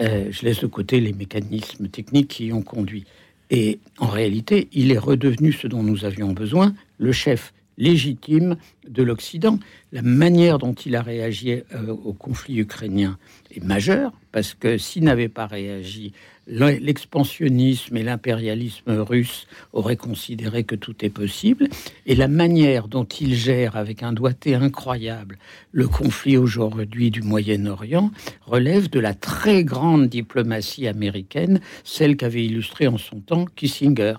Euh, 0.00 0.28
je 0.30 0.46
laisse 0.46 0.60
de 0.60 0.66
côté 0.66 0.98
les 0.98 1.12
mécanismes 1.12 1.88
techniques 1.88 2.28
qui 2.28 2.46
y 2.46 2.52
ont 2.54 2.62
conduit. 2.62 3.04
Et 3.50 3.80
en 3.98 4.06
réalité, 4.06 4.68
il 4.72 4.92
est 4.92 4.98
redevenu 4.98 5.52
ce 5.52 5.66
dont 5.66 5.82
nous 5.82 6.06
avions 6.06 6.32
besoin, 6.32 6.74
le 6.96 7.12
chef 7.12 7.52
légitime 7.76 8.56
de 8.88 9.02
l'Occident. 9.02 9.58
La 9.92 10.00
manière 10.00 10.58
dont 10.58 10.72
il 10.72 10.96
a 10.96 11.02
réagi 11.02 11.50
euh, 11.50 11.88
au 11.88 12.14
conflit 12.14 12.60
ukrainien 12.60 13.18
est 13.54 13.62
majeure, 13.62 14.12
parce 14.32 14.54
que 14.54 14.78
s'il 14.78 15.04
n'avait 15.04 15.28
pas 15.28 15.46
réagi, 15.46 16.14
l'expansionnisme 16.50 17.96
et 17.96 18.02
l'impérialisme 18.02 18.90
russe 18.90 19.46
auraient 19.72 19.96
considéré 19.96 20.64
que 20.64 20.74
tout 20.74 21.04
est 21.04 21.10
possible. 21.10 21.68
Et 22.06 22.14
la 22.14 22.28
manière 22.28 22.88
dont 22.88 23.04
il 23.04 23.34
gère 23.34 23.76
avec 23.76 24.02
un 24.02 24.12
doigté 24.12 24.54
incroyable 24.54 25.38
le 25.72 25.86
conflit 25.86 26.36
aujourd'hui 26.36 27.10
du 27.10 27.22
Moyen-Orient 27.22 28.10
relève 28.46 28.90
de 28.90 29.00
la 29.00 29.14
très 29.14 29.64
grande 29.64 30.08
diplomatie 30.08 30.88
américaine, 30.88 31.60
celle 31.84 32.16
qu'avait 32.16 32.44
illustrée 32.44 32.88
en 32.88 32.98
son 32.98 33.20
temps 33.20 33.46
Kissinger. 33.56 34.14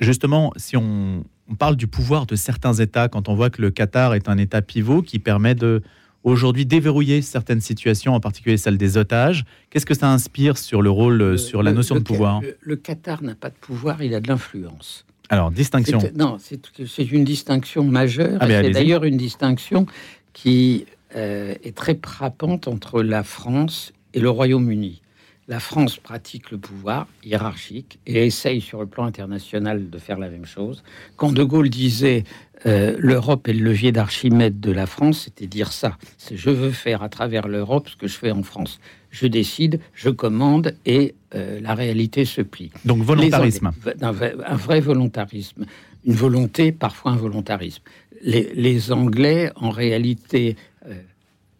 Justement, 0.00 0.52
si 0.56 0.76
on, 0.76 1.24
on 1.48 1.54
parle 1.54 1.76
du 1.76 1.86
pouvoir 1.86 2.26
de 2.26 2.36
certains 2.36 2.74
États 2.74 3.08
quand 3.08 3.28
on 3.28 3.34
voit 3.34 3.50
que 3.50 3.62
le 3.62 3.70
Qatar 3.70 4.14
est 4.14 4.28
un 4.28 4.38
État 4.38 4.62
pivot 4.62 5.02
qui 5.02 5.18
permet 5.18 5.54
de 5.54 5.82
aujourd'hui 6.26 6.66
déverrouiller 6.66 7.22
certaines 7.22 7.60
situations, 7.60 8.14
en 8.14 8.20
particulier 8.20 8.56
celle 8.56 8.76
des 8.76 8.96
otages. 8.96 9.44
Qu'est-ce 9.70 9.86
que 9.86 9.94
ça 9.94 10.10
inspire 10.10 10.58
sur 10.58 10.82
le 10.82 10.90
rôle, 10.90 11.38
sur 11.38 11.62
la 11.62 11.72
notion 11.72 11.94
de 11.94 12.00
pouvoir 12.00 12.42
le, 12.60 12.76
Qatar 12.76 13.22
n'a 13.22 13.36
pas 13.36 13.48
de 13.48 13.54
pouvoir, 13.54 14.02
il 14.02 14.12
a 14.12 14.20
de 14.20 14.28
l'influence. 14.28 15.06
Alors, 15.28 15.50
distinction. 15.50 15.98
Non, 16.14 16.36
c'est 16.38 17.12
une 17.12 17.24
distinction 17.24 17.84
majeure. 17.84 18.38
Ah, 18.40 18.46
c'est 18.48 18.70
d'ailleurs 18.70 19.04
une 19.04 19.16
distinction 19.16 19.86
qui 20.32 20.86
euh, 21.14 21.54
est 21.62 21.76
très 21.76 21.98
frappante 22.04 22.68
entre 22.68 23.02
la 23.02 23.22
France 23.22 23.92
et 24.12 24.20
le 24.20 24.28
Royaume-Uni 24.28 25.02
la 25.48 25.60
France 25.60 25.98
pratique 25.98 26.50
le 26.50 26.58
pouvoir 26.58 27.06
hiérarchique 27.24 27.98
et 28.06 28.26
essaye 28.26 28.60
sur 28.60 28.80
le 28.80 28.86
plan 28.86 29.04
international 29.04 29.90
de 29.90 29.98
faire 29.98 30.18
la 30.18 30.28
même 30.28 30.44
chose. 30.44 30.82
Quand 31.16 31.32
De 31.32 31.44
Gaulle 31.44 31.70
disait 31.70 32.24
euh, 32.64 32.96
l'Europe 32.98 33.46
est 33.48 33.52
le 33.52 33.64
levier 33.64 33.92
d'Archimède 33.92 34.58
de 34.58 34.72
la 34.72 34.86
France, 34.86 35.22
c'était 35.24 35.46
dire 35.46 35.72
ça. 35.72 35.98
C'est 36.18 36.36
je 36.36 36.50
veux 36.50 36.70
faire 36.70 37.02
à 37.02 37.08
travers 37.08 37.46
l'Europe 37.46 37.88
ce 37.88 37.96
que 37.96 38.08
je 38.08 38.16
fais 38.16 38.32
en 38.32 38.42
France. 38.42 38.80
Je 39.10 39.26
décide, 39.26 39.80
je 39.94 40.10
commande 40.10 40.74
et 40.84 41.14
euh, 41.34 41.60
la 41.60 41.74
réalité 41.74 42.24
se 42.24 42.42
plie. 42.42 42.72
Donc 42.84 43.02
volontarisme. 43.02 43.70
Un, 44.00 44.12
vrai 44.12 44.80
volontarisme. 44.80 45.64
Une 46.04 46.14
volonté, 46.14 46.72
parfois 46.72 47.12
un 47.12 47.16
volontarisme. 47.16 47.82
Les, 48.22 48.92
Anglais, 48.92 49.52
en 49.56 49.70
réalité, 49.70 50.56
euh, 50.86 51.00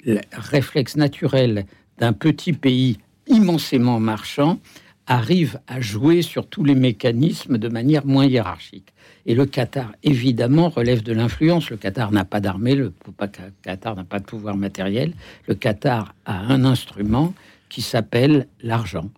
le 0.04 0.20
réflexe 0.32 0.96
naturel 0.96 1.66
d'un 1.98 2.12
petit 2.12 2.52
pays 2.52 2.98
immensément 3.26 4.00
marchand 4.00 4.58
arrive 5.06 5.60
à 5.68 5.80
jouer 5.80 6.22
sur 6.22 6.46
tous 6.46 6.64
les 6.64 6.74
mécanismes 6.74 7.58
de 7.58 7.68
manière 7.68 8.04
moins 8.06 8.26
hiérarchique. 8.26 8.92
Et 9.24 9.34
le 9.34 9.46
Qatar, 9.46 9.92
évidemment, 10.02 10.68
relève 10.68 11.02
de 11.02 11.12
l'influence. 11.12 11.70
Le 11.70 11.76
Qatar 11.76 12.10
n'a 12.12 12.24
pas 12.24 12.40
d'armée, 12.40 12.74
le 12.74 12.92
Qatar 13.62 13.96
n'a 13.96 14.04
pas 14.04 14.18
de 14.18 14.24
pouvoir 14.24 14.56
matériel. 14.56 15.12
Le 15.46 15.54
Qatar 15.54 16.14
a 16.24 16.38
un 16.38 16.64
instrument 16.64 17.34
qui 17.68 17.82
s'appelle 17.82 18.46
l'argent. 18.62 19.10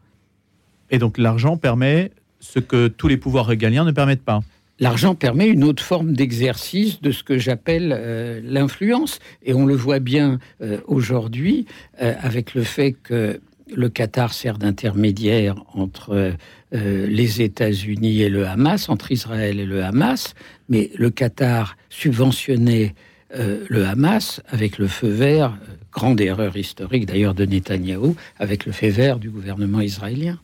Et 0.91 0.99
donc 0.99 1.19
l'argent 1.19 1.57
permet 1.57 2.11
ce 2.41 2.59
que 2.59 2.89
tous 2.89 3.09
les 3.09 3.17
pouvoirs 3.17 3.47
régaliens 3.47 3.85
ne 3.85 3.93
permettent 3.93 4.25
pas. 4.25 4.41
L'argent 4.81 5.17
permet 5.17 5.49
une 5.49 5.65
autre 5.65 5.83
forme 5.83 6.13
d'exercice 6.13 7.01
de 7.01 7.11
ce 7.11 7.25
que 7.25 7.37
j'appelle 7.37 7.93
euh, 7.97 8.41
l'influence. 8.45 9.19
Et 9.43 9.53
on 9.53 9.67
le 9.67 9.75
voit 9.75 9.99
bien 9.99 10.39
euh, 10.63 10.79
aujourd'hui 10.87 11.67
euh, 12.01 12.15
avec 12.21 12.55
le 12.55 12.63
fait 12.63 12.93
que 12.93 13.41
le 13.75 13.89
Qatar 13.89 14.33
sert 14.33 14.59
d'intermédiaire 14.59 15.57
entre 15.75 16.35
les 16.73 17.43
États-Unis 17.43 18.23
et 18.23 18.29
le 18.29 18.47
Hamas, 18.47 18.89
entre 18.89 19.13
Israël 19.13 19.59
et 19.61 19.67
le 19.67 19.83
Hamas. 19.85 20.35
Mais 20.69 20.91
le 20.97 21.11
Qatar 21.11 21.77
subventionnait 21.89 22.95
le 23.35 23.87
Hamas 23.87 24.43
avec 24.49 24.79
le 24.79 24.87
feu 24.87 25.09
vert, 25.09 25.57
grande 25.93 26.21
erreur 26.21 26.57
historique 26.57 27.07
d'ailleurs 27.07 27.35
de 27.35 27.45
Netanyahou, 27.45 28.17
avec 28.39 28.67
le 28.67 28.73
feu 28.73 28.89
vert 28.89 29.19
du 29.19 29.31
gouvernement 29.31 29.81
israélien. 29.81 30.39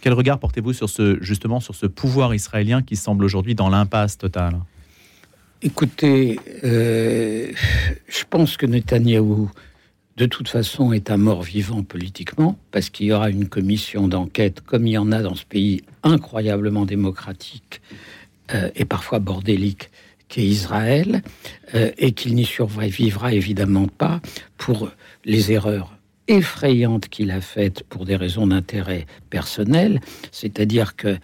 Quel 0.00 0.12
regard 0.12 0.38
portez-vous 0.38 0.72
sur 0.72 0.88
ce, 0.88 1.18
justement 1.20 1.58
sur 1.58 1.74
ce 1.74 1.86
pouvoir 1.86 2.32
israélien 2.32 2.82
qui 2.82 2.94
semble 2.94 3.24
aujourd'hui 3.24 3.56
dans 3.56 3.68
l'impasse 3.68 4.16
totale? 4.16 4.54
Écoutez, 5.62 6.38
euh, 6.64 7.50
je 8.08 8.24
pense 8.30 8.56
que 8.56 8.66
Netanyahou, 8.66 9.50
de 10.16 10.26
toute 10.26 10.48
façon, 10.48 10.92
est 10.92 11.10
un 11.10 11.18
mort-vivant 11.18 11.82
politiquement, 11.82 12.58
parce 12.70 12.88
qu'il 12.88 13.06
y 13.06 13.12
aura 13.12 13.30
une 13.30 13.48
commission 13.48 14.08
d'enquête, 14.08 14.62
comme 14.62 14.86
il 14.86 14.92
y 14.92 14.98
en 14.98 15.12
a 15.12 15.20
dans 15.22 15.34
ce 15.34 15.44
pays 15.44 15.82
incroyablement 16.02 16.86
démocratique 16.86 17.82
euh, 18.54 18.70
et 18.74 18.84
parfois 18.84 19.18
bordélique, 19.18 19.90
qu'est 20.28 20.46
Israël, 20.46 21.22
euh, 21.74 21.90
et 21.98 22.12
qu'il 22.12 22.34
n'y 22.34 22.44
survivra 22.44 23.32
évidemment 23.32 23.88
pas 23.88 24.20
pour 24.56 24.90
les 25.24 25.52
erreurs 25.52 25.96
effrayante 26.28 27.08
qu'il 27.08 27.30
a 27.30 27.40
faite 27.40 27.84
pour 27.84 28.04
des 28.04 28.16
raisons 28.16 28.46
d'intérêt 28.46 29.06
personnel, 29.30 30.00
c'est-à-dire 30.32 30.96
que 30.96 31.18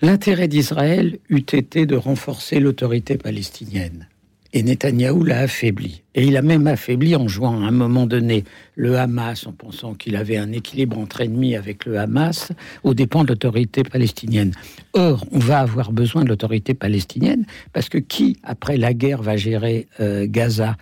l'intérêt 0.00 0.48
d'Israël 0.48 1.18
eût 1.28 1.38
été 1.38 1.86
de 1.86 1.96
renforcer 1.96 2.60
l'autorité 2.60 3.16
palestinienne. 3.18 4.08
Et 4.56 4.62
Netanyahou 4.62 5.22
l'a 5.22 5.40
affaibli. 5.40 6.02
Et 6.14 6.24
il 6.24 6.34
a 6.34 6.40
même 6.40 6.66
affaibli 6.66 7.14
en 7.14 7.28
jouant 7.28 7.62
à 7.62 7.66
un 7.66 7.70
moment 7.70 8.06
donné 8.06 8.44
le 8.74 8.96
Hamas, 8.96 9.46
en 9.46 9.52
pensant 9.52 9.92
qu'il 9.92 10.16
avait 10.16 10.38
un 10.38 10.50
équilibre 10.50 10.98
entre 10.98 11.20
ennemis 11.20 11.54
avec 11.54 11.84
le 11.84 11.98
Hamas, 11.98 12.52
aux 12.82 12.94
dépens 12.94 13.22
de 13.24 13.28
l'autorité 13.28 13.82
palestinienne. 13.82 14.52
Or, 14.94 15.26
on 15.30 15.40
va 15.40 15.58
avoir 15.58 15.92
besoin 15.92 16.24
de 16.24 16.30
l'autorité 16.30 16.72
palestinienne, 16.72 17.44
parce 17.74 17.90
que 17.90 17.98
qui, 17.98 18.38
après 18.44 18.78
la 18.78 18.94
guerre, 18.94 19.20
va 19.20 19.36
gérer 19.36 19.88
euh, 20.00 20.26
Gaza? 20.26 20.78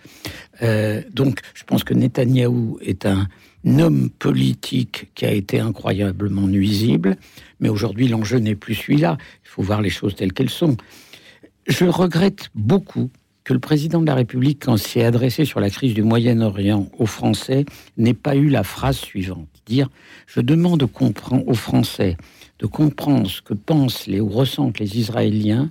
Euh, 0.63 1.03
Donc, 1.13 1.41
je 1.55 1.65
pense 1.65 1.83
que 1.83 1.95
Netanyahou 1.95 2.79
est 2.81 3.07
un 3.07 3.27
homme 3.67 4.09
politique 4.09 5.11
qui 5.17 5.27
a 5.27 5.33
été 5.33 5.59
incroyablement 5.59 6.47
nuisible, 6.47 7.17
mais 7.59 7.71
aujourd'hui, 7.71 8.07
l'enjeu 8.07 8.39
n'est 8.39 8.55
plus 8.55 8.77
celui-là. 8.77 9.19
Il 9.45 9.49
faut 9.49 9.63
voir 9.63 9.83
les 9.83 9.91
choses 9.91 10.15
telles 10.15 10.33
qu'elles 10.33 10.49
sont. 10.49 10.77
Je 11.67 11.87
regrette 11.87 12.51
beaucoup 12.55 13.11
que 13.45 13.53
le 13.53 13.59
président 13.59 14.01
de 14.01 14.07
la 14.07 14.15
République, 14.15 14.65
quand 14.65 14.79
s'est 14.79 15.05
adressé 15.05 15.45
sur 15.45 15.61
la 15.61 15.71
crise 15.71 15.95
du 15.95 16.03
Moyen-Orient 16.03 16.89
aux 16.99 17.07
Français, 17.07 17.67
n'ait 17.99 18.15
pas 18.15 18.35
eu 18.35 18.49
la 18.49 18.63
phrase 18.63 18.97
suivante 18.97 19.49
dire 19.67 19.89
Je 20.27 20.41
demande 20.41 20.83
aux 20.83 21.55
Français 21.55 22.17
de 22.59 22.67
comprendre 22.67 23.29
ce 23.29 23.43
que 23.43 23.55
pensent 23.55 24.07
les, 24.07 24.21
ou 24.21 24.29
ressentent 24.29 24.79
les 24.79 24.99
Israéliens 24.99 25.71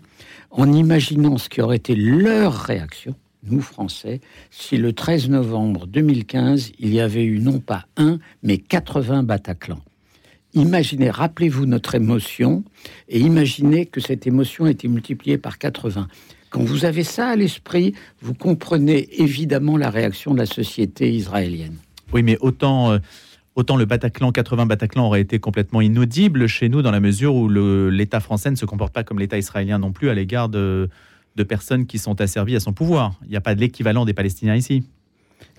en 0.51 0.71
imaginant 0.71 1.37
ce 1.37 1.49
qui 1.49 1.61
aurait 1.61 1.77
été 1.77 1.95
leur 1.95 2.53
réaction, 2.53 3.15
nous 3.43 3.61
Français, 3.61 4.21
si 4.51 4.77
le 4.77 4.93
13 4.93 5.29
novembre 5.29 5.87
2015, 5.87 6.73
il 6.79 6.93
y 6.93 6.99
avait 6.99 7.23
eu 7.23 7.39
non 7.39 7.59
pas 7.59 7.85
un, 7.97 8.19
mais 8.43 8.57
80 8.57 9.23
Bataclans. 9.23 9.81
Imaginez, 10.53 11.09
rappelez-vous 11.09 11.65
notre 11.65 11.95
émotion 11.95 12.63
et 13.09 13.19
imaginez 13.19 13.87
que 13.87 13.99
cette 13.99 14.27
émotion 14.27 14.67
était 14.67 14.87
multipliée 14.87 15.39
par 15.39 15.57
80. 15.57 16.07
Quand 16.53 16.63
vous 16.63 16.85
avez 16.85 17.03
ça 17.03 17.29
à 17.29 17.35
l'esprit, 17.35 17.95
vous 18.21 18.35
comprenez 18.35 19.09
évidemment 19.19 19.75
la 19.75 19.89
réaction 19.89 20.35
de 20.35 20.37
la 20.37 20.45
société 20.45 21.11
israélienne. 21.11 21.77
Oui, 22.13 22.21
mais 22.21 22.37
autant, 22.41 22.91
euh, 22.91 22.99
autant 23.55 23.75
le 23.75 23.85
Bataclan, 23.85 24.31
80 24.31 24.67
Bataclan 24.67 25.07
aurait 25.07 25.21
été 25.21 25.39
complètement 25.39 25.81
inaudible 25.81 26.45
chez 26.45 26.69
nous 26.69 26.83
dans 26.83 26.91
la 26.91 26.99
mesure 26.99 27.33
où 27.33 27.49
l'État 27.49 28.19
français 28.19 28.51
ne 28.51 28.55
se 28.55 28.65
comporte 28.65 28.93
pas 28.93 29.03
comme 29.03 29.17
l'État 29.17 29.39
israélien 29.39 29.79
non 29.79 29.91
plus 29.91 30.11
à 30.11 30.13
l'égard 30.13 30.47
de, 30.47 30.89
de 31.35 31.43
personnes 31.43 31.87
qui 31.87 31.97
sont 31.97 32.21
asservies 32.21 32.55
à 32.55 32.59
son 32.59 32.71
pouvoir. 32.71 33.19
Il 33.23 33.29
n'y 33.29 33.35
a 33.35 33.41
pas 33.41 33.55
de 33.55 33.59
l'équivalent 33.59 34.05
des 34.05 34.13
Palestiniens 34.13 34.55
ici. 34.55 34.83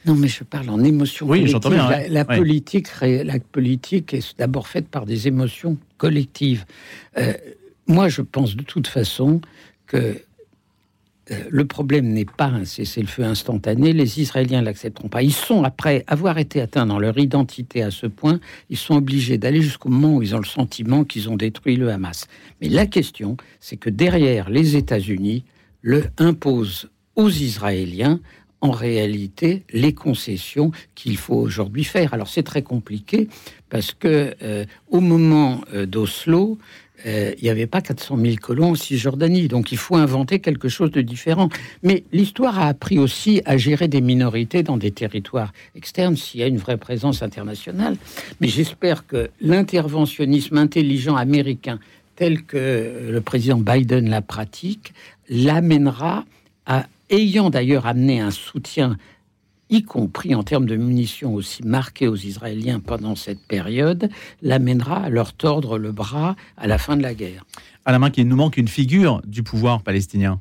Non, 0.07 0.15
mais 0.15 0.29
je 0.29 0.45
parle 0.45 0.71
en 0.71 0.85
émotion. 0.85 1.27
Oui, 1.27 1.49
j'entends 1.49 1.71
bien. 1.71 1.89
La, 2.09 2.25
politique, 2.25 2.87
la 3.01 3.41
politique 3.41 4.15
est 4.15 4.39
d'abord 4.39 4.69
faite 4.69 4.87
par 4.87 5.07
des 5.07 5.27
émotions 5.27 5.77
collectives. 5.97 6.65
Euh, 7.19 7.33
moi, 7.89 8.09
je 8.09 8.23
pense 8.23 8.55
de 8.55 8.63
toute 8.63 8.87
façon 8.87 9.41
que 9.89 10.21
le 11.51 11.65
problème 11.65 12.09
n'est 12.09 12.25
pas 12.25 12.47
un 12.47 12.65
cessez-le-feu 12.65 13.25
instantané. 13.25 13.93
Les 13.93 14.21
Israéliens 14.21 14.63
l'accepteront 14.63 15.09
pas. 15.09 15.23
Ils 15.23 15.33
sont, 15.33 15.65
après 15.65 16.05
avoir 16.07 16.39
été 16.39 16.61
atteints 16.61 16.87
dans 16.87 16.99
leur 16.99 17.19
identité 17.19 17.83
à 17.83 17.91
ce 17.91 18.07
point, 18.07 18.41
ils 18.69 18.77
sont 18.77 18.97
obligés 18.97 19.39
d'aller 19.39 19.63
jusqu'au 19.63 19.89
moment 19.89 20.17
où 20.17 20.23
ils 20.23 20.35
ont 20.35 20.41
le 20.41 20.45
sentiment 20.45 21.05
qu'ils 21.05 21.31
ont 21.31 21.37
détruit 21.37 21.77
le 21.77 21.91
Hamas. 21.91 22.27
Mais 22.61 22.69
la 22.69 22.87
question, 22.87 23.37
c'est 23.61 23.77
que 23.77 23.91
derrière, 23.91 24.51
les 24.51 24.77
États-Unis 24.77 25.45
le 25.81 26.05
imposent 26.19 26.91
aux 27.17 27.31
Israéliens 27.31 28.21
en 28.65 28.71
réalité 28.71 29.65
les 29.73 29.93
concessions 29.93 30.71
qu'il 30.95 31.19
faut 31.19 31.37
aujourd'hui 31.37 31.85
faire. 31.85 32.15
Alors 32.15 32.29
c'est 32.29 32.43
très 32.43 32.63
compliqué 32.63 33.29
parce 33.69 33.93
que 33.93 34.35
euh, 34.43 34.65
au 34.89 35.01
moment 35.01 35.61
euh, 35.75 35.85
d'Oslo, 35.85 36.57
euh, 36.57 36.84
il 37.05 37.37
n'y 37.43 37.51
avait 37.51 37.67
pas 37.67 37.81
400 37.83 38.17
000 38.17 38.37
colons 38.41 38.71
en 38.71 38.75
Cisjordanie, 38.75 39.49
donc 39.49 39.73
il 39.73 39.79
faut 39.79 39.97
inventer 39.97 40.39
quelque 40.39 40.69
chose 40.69 40.91
de 40.91 41.03
différent. 41.03 41.49
Mais 41.83 42.05
l'histoire 42.13 42.59
a 42.59 42.69
appris 42.69 42.99
aussi 42.99 43.43
à 43.45 43.57
gérer 43.57 43.89
des 43.89 44.01
minorités 44.01 44.63
dans 44.63 44.77
des 44.77 44.91
territoires 44.91 45.53
externes 45.75 46.17
s'il 46.17 46.41
y 46.41 46.43
a 46.43 46.47
une 46.47 46.57
vraie 46.57 46.79
présence 46.79 47.23
internationale. 47.23 47.97
Mais 48.41 48.49
j'espère 48.49 49.07
que 49.07 49.31
l'interventionnisme 49.41 50.57
intelligent 50.57 51.17
américain 51.17 51.79
tel 52.17 52.43
que 52.45 53.11
le 53.11 53.21
président 53.21 53.59
Biden 53.59 54.09
la 54.09 54.23
pratique 54.23 54.95
l'amènera 55.29 56.25
à, 56.67 56.87
ayant 57.11 57.51
d'ailleurs 57.51 57.87
amené 57.87 58.21
un 58.21 58.31
soutien 58.31 58.97
y 59.71 59.83
compris 59.83 60.35
en 60.35 60.43
termes 60.43 60.67
de 60.67 60.77
munitions 60.77 61.35
aussi 61.35 61.63
marquées 61.63 62.09
aux 62.09 62.17
Israéliens 62.17 62.81
pendant 62.81 63.15
cette 63.15 63.41
période, 63.41 64.09
l'amènera 64.43 65.05
à 65.05 65.09
leur 65.09 65.33
tordre 65.33 65.79
le 65.79 65.93
bras 65.93 66.37
à 66.57 66.67
la 66.67 66.79
fin 66.79 66.97
de 66.97 67.03
la 67.03 67.15
guerre. 67.15 67.45
À 67.85 67.93
la 67.93 67.99
main 67.99 68.11
qu'il 68.11 68.29
nous 68.29 68.37
manque 68.37 68.57
une 68.57 68.69
figure 68.69 69.23
du 69.27 69.43
pouvoir 69.43 69.83
palestinien. 69.83 70.41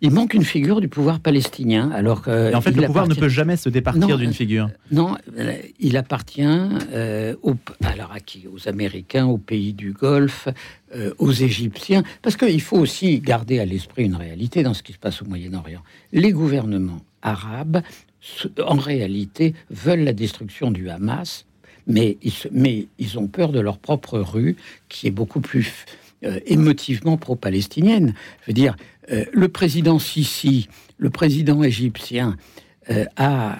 Il 0.00 0.10
manque 0.10 0.34
une 0.34 0.44
figure 0.44 0.82
du 0.82 0.88
pouvoir 0.88 1.18
palestinien. 1.20 1.90
Alors 1.90 2.20
que 2.20 2.54
en 2.54 2.60
fait, 2.60 2.72
le 2.72 2.86
pouvoir 2.86 3.08
ne 3.08 3.14
peut 3.14 3.28
jamais 3.28 3.56
se 3.56 3.70
départir 3.70 4.18
d'une 4.18 4.34
figure. 4.34 4.68
Non, 4.90 5.16
il 5.80 5.96
appartient 5.96 6.42
euh, 6.44 7.34
aux, 7.42 7.54
alors 7.82 8.12
à 8.12 8.20
qui? 8.20 8.46
Aux 8.46 8.68
Américains, 8.68 9.24
aux 9.24 9.38
pays 9.38 9.72
du 9.72 9.92
Golfe, 9.92 10.48
euh, 10.94 11.14
aux 11.18 11.32
Égyptiens, 11.32 12.02
parce 12.20 12.36
qu'il 12.36 12.60
faut 12.60 12.76
aussi 12.76 13.20
garder 13.20 13.60
à 13.60 13.64
l'esprit 13.64 14.04
une 14.04 14.16
réalité 14.16 14.62
dans 14.62 14.74
ce 14.74 14.82
qui 14.82 14.92
se 14.92 14.98
passe 14.98 15.22
au 15.22 15.24
Moyen-Orient. 15.24 15.80
Les 16.12 16.32
gouvernements 16.32 17.00
arabes, 17.24 17.82
en 18.64 18.76
réalité, 18.76 19.54
veulent 19.70 20.04
la 20.04 20.12
destruction 20.12 20.70
du 20.70 20.88
Hamas, 20.88 21.46
mais 21.86 22.16
ils, 22.22 23.18
ont 23.18 23.26
peur 23.26 23.52
de 23.52 23.60
leur 23.60 23.78
propre 23.78 24.18
rue, 24.18 24.56
qui 24.88 25.06
est 25.06 25.10
beaucoup 25.10 25.40
plus 25.40 25.84
euh, 26.24 26.40
émotivement 26.46 27.16
pro-palestinienne. 27.16 28.14
Je 28.42 28.46
veux 28.48 28.54
dire, 28.54 28.76
euh, 29.10 29.24
le 29.32 29.48
président 29.48 29.98
Sisi, 29.98 30.68
le 30.96 31.10
président 31.10 31.62
égyptien, 31.62 32.36
euh, 32.90 33.04
a 33.16 33.58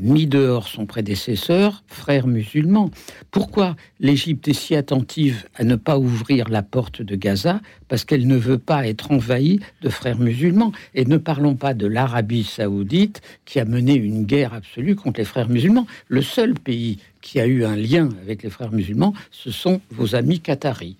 mis 0.00 0.26
dehors 0.26 0.68
son 0.68 0.86
prédécesseur, 0.86 1.82
frère 1.86 2.26
musulman. 2.26 2.90
Pourquoi 3.30 3.76
l'Égypte 4.00 4.48
est 4.48 4.52
si 4.52 4.74
attentive 4.74 5.44
à 5.54 5.64
ne 5.64 5.76
pas 5.76 5.98
ouvrir 5.98 6.48
la 6.48 6.62
porte 6.62 7.02
de 7.02 7.16
Gaza? 7.16 7.60
Parce 7.88 8.04
qu'elle 8.04 8.26
ne 8.26 8.36
veut 8.36 8.58
pas 8.58 8.86
être 8.86 9.10
envahie 9.10 9.60
de 9.82 9.88
frères 9.88 10.18
musulmans. 10.18 10.72
Et 10.94 11.04
ne 11.04 11.16
parlons 11.16 11.54
pas 11.54 11.74
de 11.74 11.86
l'Arabie 11.86 12.44
saoudite 12.44 13.22
qui 13.44 13.60
a 13.60 13.64
mené 13.64 13.94
une 13.94 14.24
guerre 14.24 14.54
absolue 14.54 14.96
contre 14.96 15.20
les 15.20 15.24
frères 15.24 15.48
musulmans. 15.48 15.86
Le 16.08 16.22
seul 16.22 16.54
pays 16.54 16.98
qui 17.20 17.40
a 17.40 17.46
eu 17.46 17.64
un 17.64 17.76
lien 17.76 18.08
avec 18.22 18.42
les 18.42 18.50
frères 18.50 18.72
musulmans, 18.72 19.14
ce 19.30 19.50
sont 19.50 19.80
vos 19.90 20.14
amis 20.14 20.40
qataris. 20.40 20.96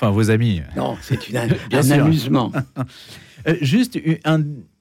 Enfin, 0.00 0.12
vos 0.12 0.30
amis. 0.30 0.62
Non, 0.76 0.96
c'est 1.02 1.18
un 1.72 1.90
amusement. 1.90 2.52
Euh, 3.48 3.54
juste 3.62 3.98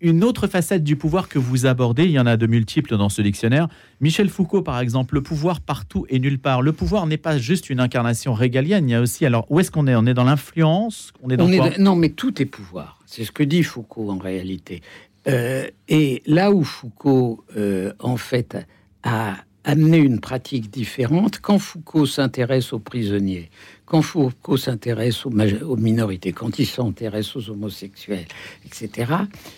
une 0.02 0.24
autre 0.26 0.48
facette 0.48 0.84
du 0.84 0.98
pouvoir 0.98 1.30
que 1.30 1.40
vous 1.40 1.66
abordez, 1.66 2.04
il 2.04 2.12
y 2.12 2.20
en 2.20 2.26
a 2.26 2.36
de 2.36 2.46
multiples 2.46 2.98
dans 2.98 3.08
ce 3.08 3.22
dictionnaire. 3.22 3.70
Michel 4.02 4.28
Foucault, 4.28 4.64
par 4.64 4.82
exemple, 4.82 5.14
le 5.16 5.22
pouvoir 5.22 5.62
partout 5.62 6.06
et 6.10 6.20
nulle 6.20 6.40
part. 6.40 6.62
Le 6.62 6.74
pouvoir 6.74 7.08
n'est 7.08 7.16
pas 7.16 7.38
juste 7.38 7.70
une 7.70 7.80
incarnation 7.80 8.34
régalienne. 8.34 8.90
Il 8.90 8.92
y 8.92 8.96
a 8.96 9.00
aussi, 9.00 9.26
alors, 9.26 9.50
où 9.50 9.62
est-ce 9.62 9.72
qu'on 9.72 9.88
est? 9.88 9.96
On 9.96 10.06
est 10.06 10.14
dans 10.14 10.26
l'influence? 10.26 11.14
On 11.24 11.30
est 11.30 11.38
dans 11.38 11.48
Non, 11.80 11.96
mais 11.96 12.10
tout 12.10 12.42
est 12.42 12.46
pouvoir. 12.46 13.00
C'est 13.06 13.24
ce 13.24 13.32
que 13.32 13.44
dit 13.44 13.64
Foucault 13.64 14.10
en 14.10 14.18
réalité. 14.18 14.82
Euh, 15.30 15.66
et 15.88 16.22
là 16.26 16.52
où 16.52 16.66
Foucault, 16.66 17.46
euh, 17.56 17.94
en 18.00 18.18
fait, 18.18 18.58
a 19.04 19.38
amené 19.64 19.98
une 19.98 20.20
pratique 20.20 20.72
différente, 20.72 21.40
quand 21.40 21.60
Foucault 21.60 22.06
s'intéresse 22.06 22.74
aux 22.74 22.80
prisonniers, 22.80 23.50
quand 23.90 24.04
Foucault 24.04 24.56
s'intéresse 24.56 25.26
aux, 25.26 25.32
aux, 25.32 25.76
minorités, 25.76 26.32
quand 26.32 26.60
il 26.60 26.68
s'intéresse 26.68 27.36
aux 27.36 27.50
homosexuels, 27.50 28.28
etc., 28.66 29.12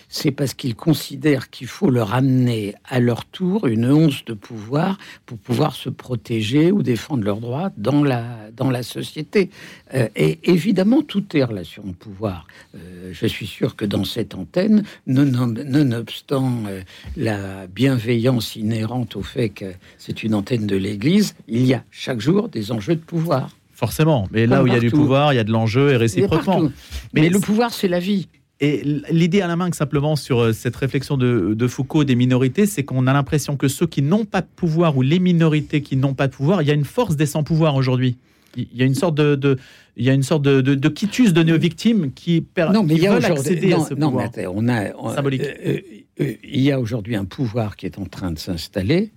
c'est 0.08 0.30
parce 0.30 0.54
qu'il 0.54 0.74
considère 0.74 1.50
qu'il 1.50 1.66
faut 1.66 1.90
leur 1.90 2.14
amener 2.14 2.74
à 2.84 2.98
leur 2.98 3.26
tour 3.26 3.66
une 3.66 3.90
once 3.90 4.24
de 4.24 4.32
pouvoir 4.32 4.96
pour 5.26 5.36
pouvoir 5.36 5.74
se 5.74 5.90
protéger 5.90 6.72
ou 6.72 6.82
défendre 6.82 7.24
leurs 7.24 7.40
droits 7.40 7.70
dans 7.76 8.02
la, 8.02 8.50
dans 8.56 8.70
la 8.70 8.82
société. 8.82 9.50
Euh, 9.94 10.08
et 10.16 10.38
évidemment, 10.44 11.02
tout 11.02 11.36
est 11.36 11.44
relation 11.44 11.82
de 11.84 11.92
pouvoir. 11.92 12.46
Euh, 12.74 13.10
je 13.12 13.26
suis 13.26 13.46
sûr 13.46 13.76
que 13.76 13.84
dans 13.84 14.04
cette 14.04 14.34
antenne, 14.34 14.82
nonobstant 15.06 16.64
euh, 16.68 16.80
la 17.18 17.66
bienveillance 17.66 18.56
inhérente 18.56 19.14
au 19.14 19.22
fait 19.22 19.50
que 19.50 19.74
c'est 19.98 20.22
une 20.22 20.34
antenne 20.34 20.66
de 20.66 20.76
l'Église, 20.76 21.34
il 21.48 21.66
y 21.66 21.74
a 21.74 21.84
chaque 21.90 22.20
jour 22.20 22.48
des 22.48 22.72
enjeux 22.72 22.94
de 22.94 23.00
pouvoir. 23.00 23.50
Forcément, 23.82 24.28
mais 24.30 24.46
là 24.46 24.62
où 24.62 24.68
il 24.68 24.72
y 24.72 24.76
a 24.76 24.78
du 24.78 24.92
pouvoir, 24.92 25.32
il 25.32 25.36
y 25.36 25.40
a 25.40 25.44
de 25.44 25.50
l'enjeu 25.50 25.90
et 25.90 25.96
réciproquement. 25.96 26.70
Mais, 27.14 27.28
le 27.28 27.40
pouvoir, 27.40 27.72
c'est 27.72 27.88
la 27.88 27.98
vie. 27.98 28.28
Et 28.60 28.80
l'idée 29.10 29.40
à 29.40 29.48
la 29.48 29.56
main, 29.56 29.72
simplement 29.72 30.14
sur 30.14 30.38
euh, 30.38 30.52
cette 30.52 30.76
réflexion 30.76 31.16
de, 31.16 31.66
Foucault 31.66 32.04
des 32.04 32.14
minorités, 32.14 32.66
c'est 32.66 32.84
qu'on 32.84 33.08
a 33.08 33.12
l'impression 33.12 33.56
que 33.56 33.66
ceux 33.66 33.88
qui 33.88 34.00
n'ont 34.00 34.24
pas 34.24 34.40
de 34.40 34.46
pouvoir 34.54 34.96
ou 34.96 35.02
les 35.02 35.18
minorités 35.18 35.82
qui 35.82 35.96
n'ont 35.96 36.14
pas 36.14 36.28
de 36.28 36.32
pouvoir, 36.32 36.62
il 36.62 36.68
y 36.68 36.70
a 36.70 36.74
une 36.74 36.84
force 36.84 37.16
des 37.16 37.26
sans-pouvoir 37.26 37.74
aujourd'hui. 37.74 38.16
Il 38.56 38.68
y 38.72 38.82
a 38.82 38.84
une 38.84 38.94
sorte 38.94 39.16
de, 39.16 39.58
il 39.96 40.04
y 40.04 40.10
a 40.10 40.12
une 40.12 40.22
sorte 40.22 40.42
de, 40.42 40.60
de, 40.60 40.76
de 40.76 40.88
quitus 40.88 41.32
donné 41.32 41.52
aux 41.52 41.58
victimes 41.58 42.12
qui, 42.12 42.40
permet 42.40 42.74
non, 42.74 42.84
mais 42.84 42.94
il 42.94 43.02
y 43.02 43.08
a 43.08 43.14
accéder 43.14 43.72
à 43.72 43.80
ce 43.80 43.94
non, 43.94 44.10
pouvoir 44.10 44.30
mais 44.36 44.46
on 44.46 44.68
a, 44.68 45.12
symbolique. 45.12 45.42
Euh, 45.42 45.80
euh, 46.20 46.34
il 46.44 46.60
y 46.60 46.70
a 46.70 46.78
aujourd'hui 46.78 47.16
un 47.16 47.24
pouvoir 47.24 47.74
qui 47.74 47.86
est 47.86 47.98
en 47.98 48.04
train 48.04 48.30
de 48.30 48.38
s'installer 48.38 49.10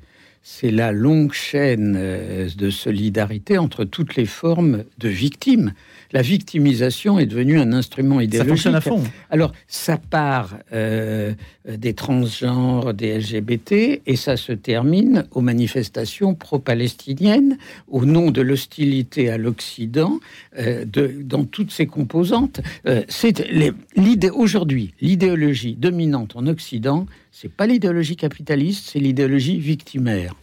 c'est 0.48 0.70
la 0.70 0.92
longue 0.92 1.34
chaîne 1.34 1.96
euh, 1.98 2.48
de 2.56 2.70
solidarité 2.70 3.58
entre 3.58 3.84
toutes 3.84 4.16
les 4.16 4.28
formes 4.28 4.84
de 5.00 5.10
victimes. 5.10 5.74
La 6.12 6.22
victimisation 6.22 7.18
est 7.18 7.26
devenue 7.26 7.58
un 7.58 7.74
instrument 7.74 8.22
idéologique. 8.22 8.62
Ça 8.62 8.70
fonctionne 8.70 8.76
à 8.76 8.82
fond. 8.82 9.12
Alors, 9.32 9.54
ça 9.68 9.98
part 9.98 10.56
euh, 10.72 11.34
des 11.68 11.96
transgenres, 11.96 12.94
des 12.94 13.18
LGBT, 13.18 14.04
et 14.06 14.16
ça 14.16 14.38
se 14.38 14.52
termine 14.52 15.26
aux 15.32 15.42
manifestations 15.42 16.36
pro-palestiniennes, 16.36 17.58
au 17.88 18.06
nom 18.06 18.30
de 18.30 18.42
l'hostilité 18.42 19.32
à 19.32 19.40
l'Occident, 19.40 20.20
euh, 20.60 20.86
dans 20.86 21.46
toutes 21.46 21.72
ses 21.72 21.88
composantes. 21.88 22.62
c'est 23.08 23.44
aujourd'hui 24.32 24.94
l'idéologie 25.02 25.74
dominante 25.74 26.36
en 26.36 26.46
Occident, 26.46 27.08
c'est 27.38 27.50
pas 27.50 27.68
l'idéologie 27.68 28.16
capitaliste, 28.16 28.92
c'est 28.92 29.00
l'idéologie 29.00 29.60
victimaire. 29.60 30.34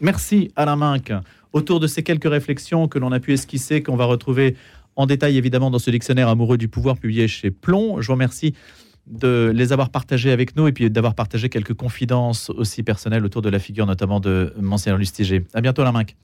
Merci 0.00 0.52
Alain 0.54 0.76
Minck. 0.76 1.12
Autour 1.52 1.80
de 1.80 1.88
ces 1.88 2.04
quelques 2.04 2.30
réflexions 2.30 2.86
que 2.86 3.00
l'on 3.00 3.10
a 3.10 3.18
pu 3.18 3.32
esquisser, 3.32 3.82
qu'on 3.82 3.96
va 3.96 4.04
retrouver 4.04 4.54
en 4.94 5.06
détail 5.06 5.36
évidemment 5.36 5.72
dans 5.72 5.80
ce 5.80 5.90
dictionnaire 5.90 6.28
amoureux 6.28 6.56
du 6.56 6.68
pouvoir 6.68 6.98
publié 6.98 7.26
chez 7.26 7.50
Plomb, 7.50 8.00
je 8.00 8.06
vous 8.06 8.12
remercie 8.12 8.54
de 9.08 9.50
les 9.52 9.72
avoir 9.72 9.90
partagés 9.90 10.30
avec 10.30 10.54
nous 10.54 10.68
et 10.68 10.72
puis 10.72 10.88
d'avoir 10.88 11.16
partagé 11.16 11.48
quelques 11.48 11.74
confidences 11.74 12.48
aussi 12.50 12.84
personnelles 12.84 13.24
autour 13.24 13.42
de 13.42 13.48
la 13.48 13.58
figure 13.58 13.86
notamment 13.86 14.20
de 14.20 14.54
Monseigneur 14.60 14.98
Lustiger. 14.98 15.44
À 15.52 15.60
bientôt 15.60 15.82
Alain 15.82 15.90
Minck. 15.90 16.14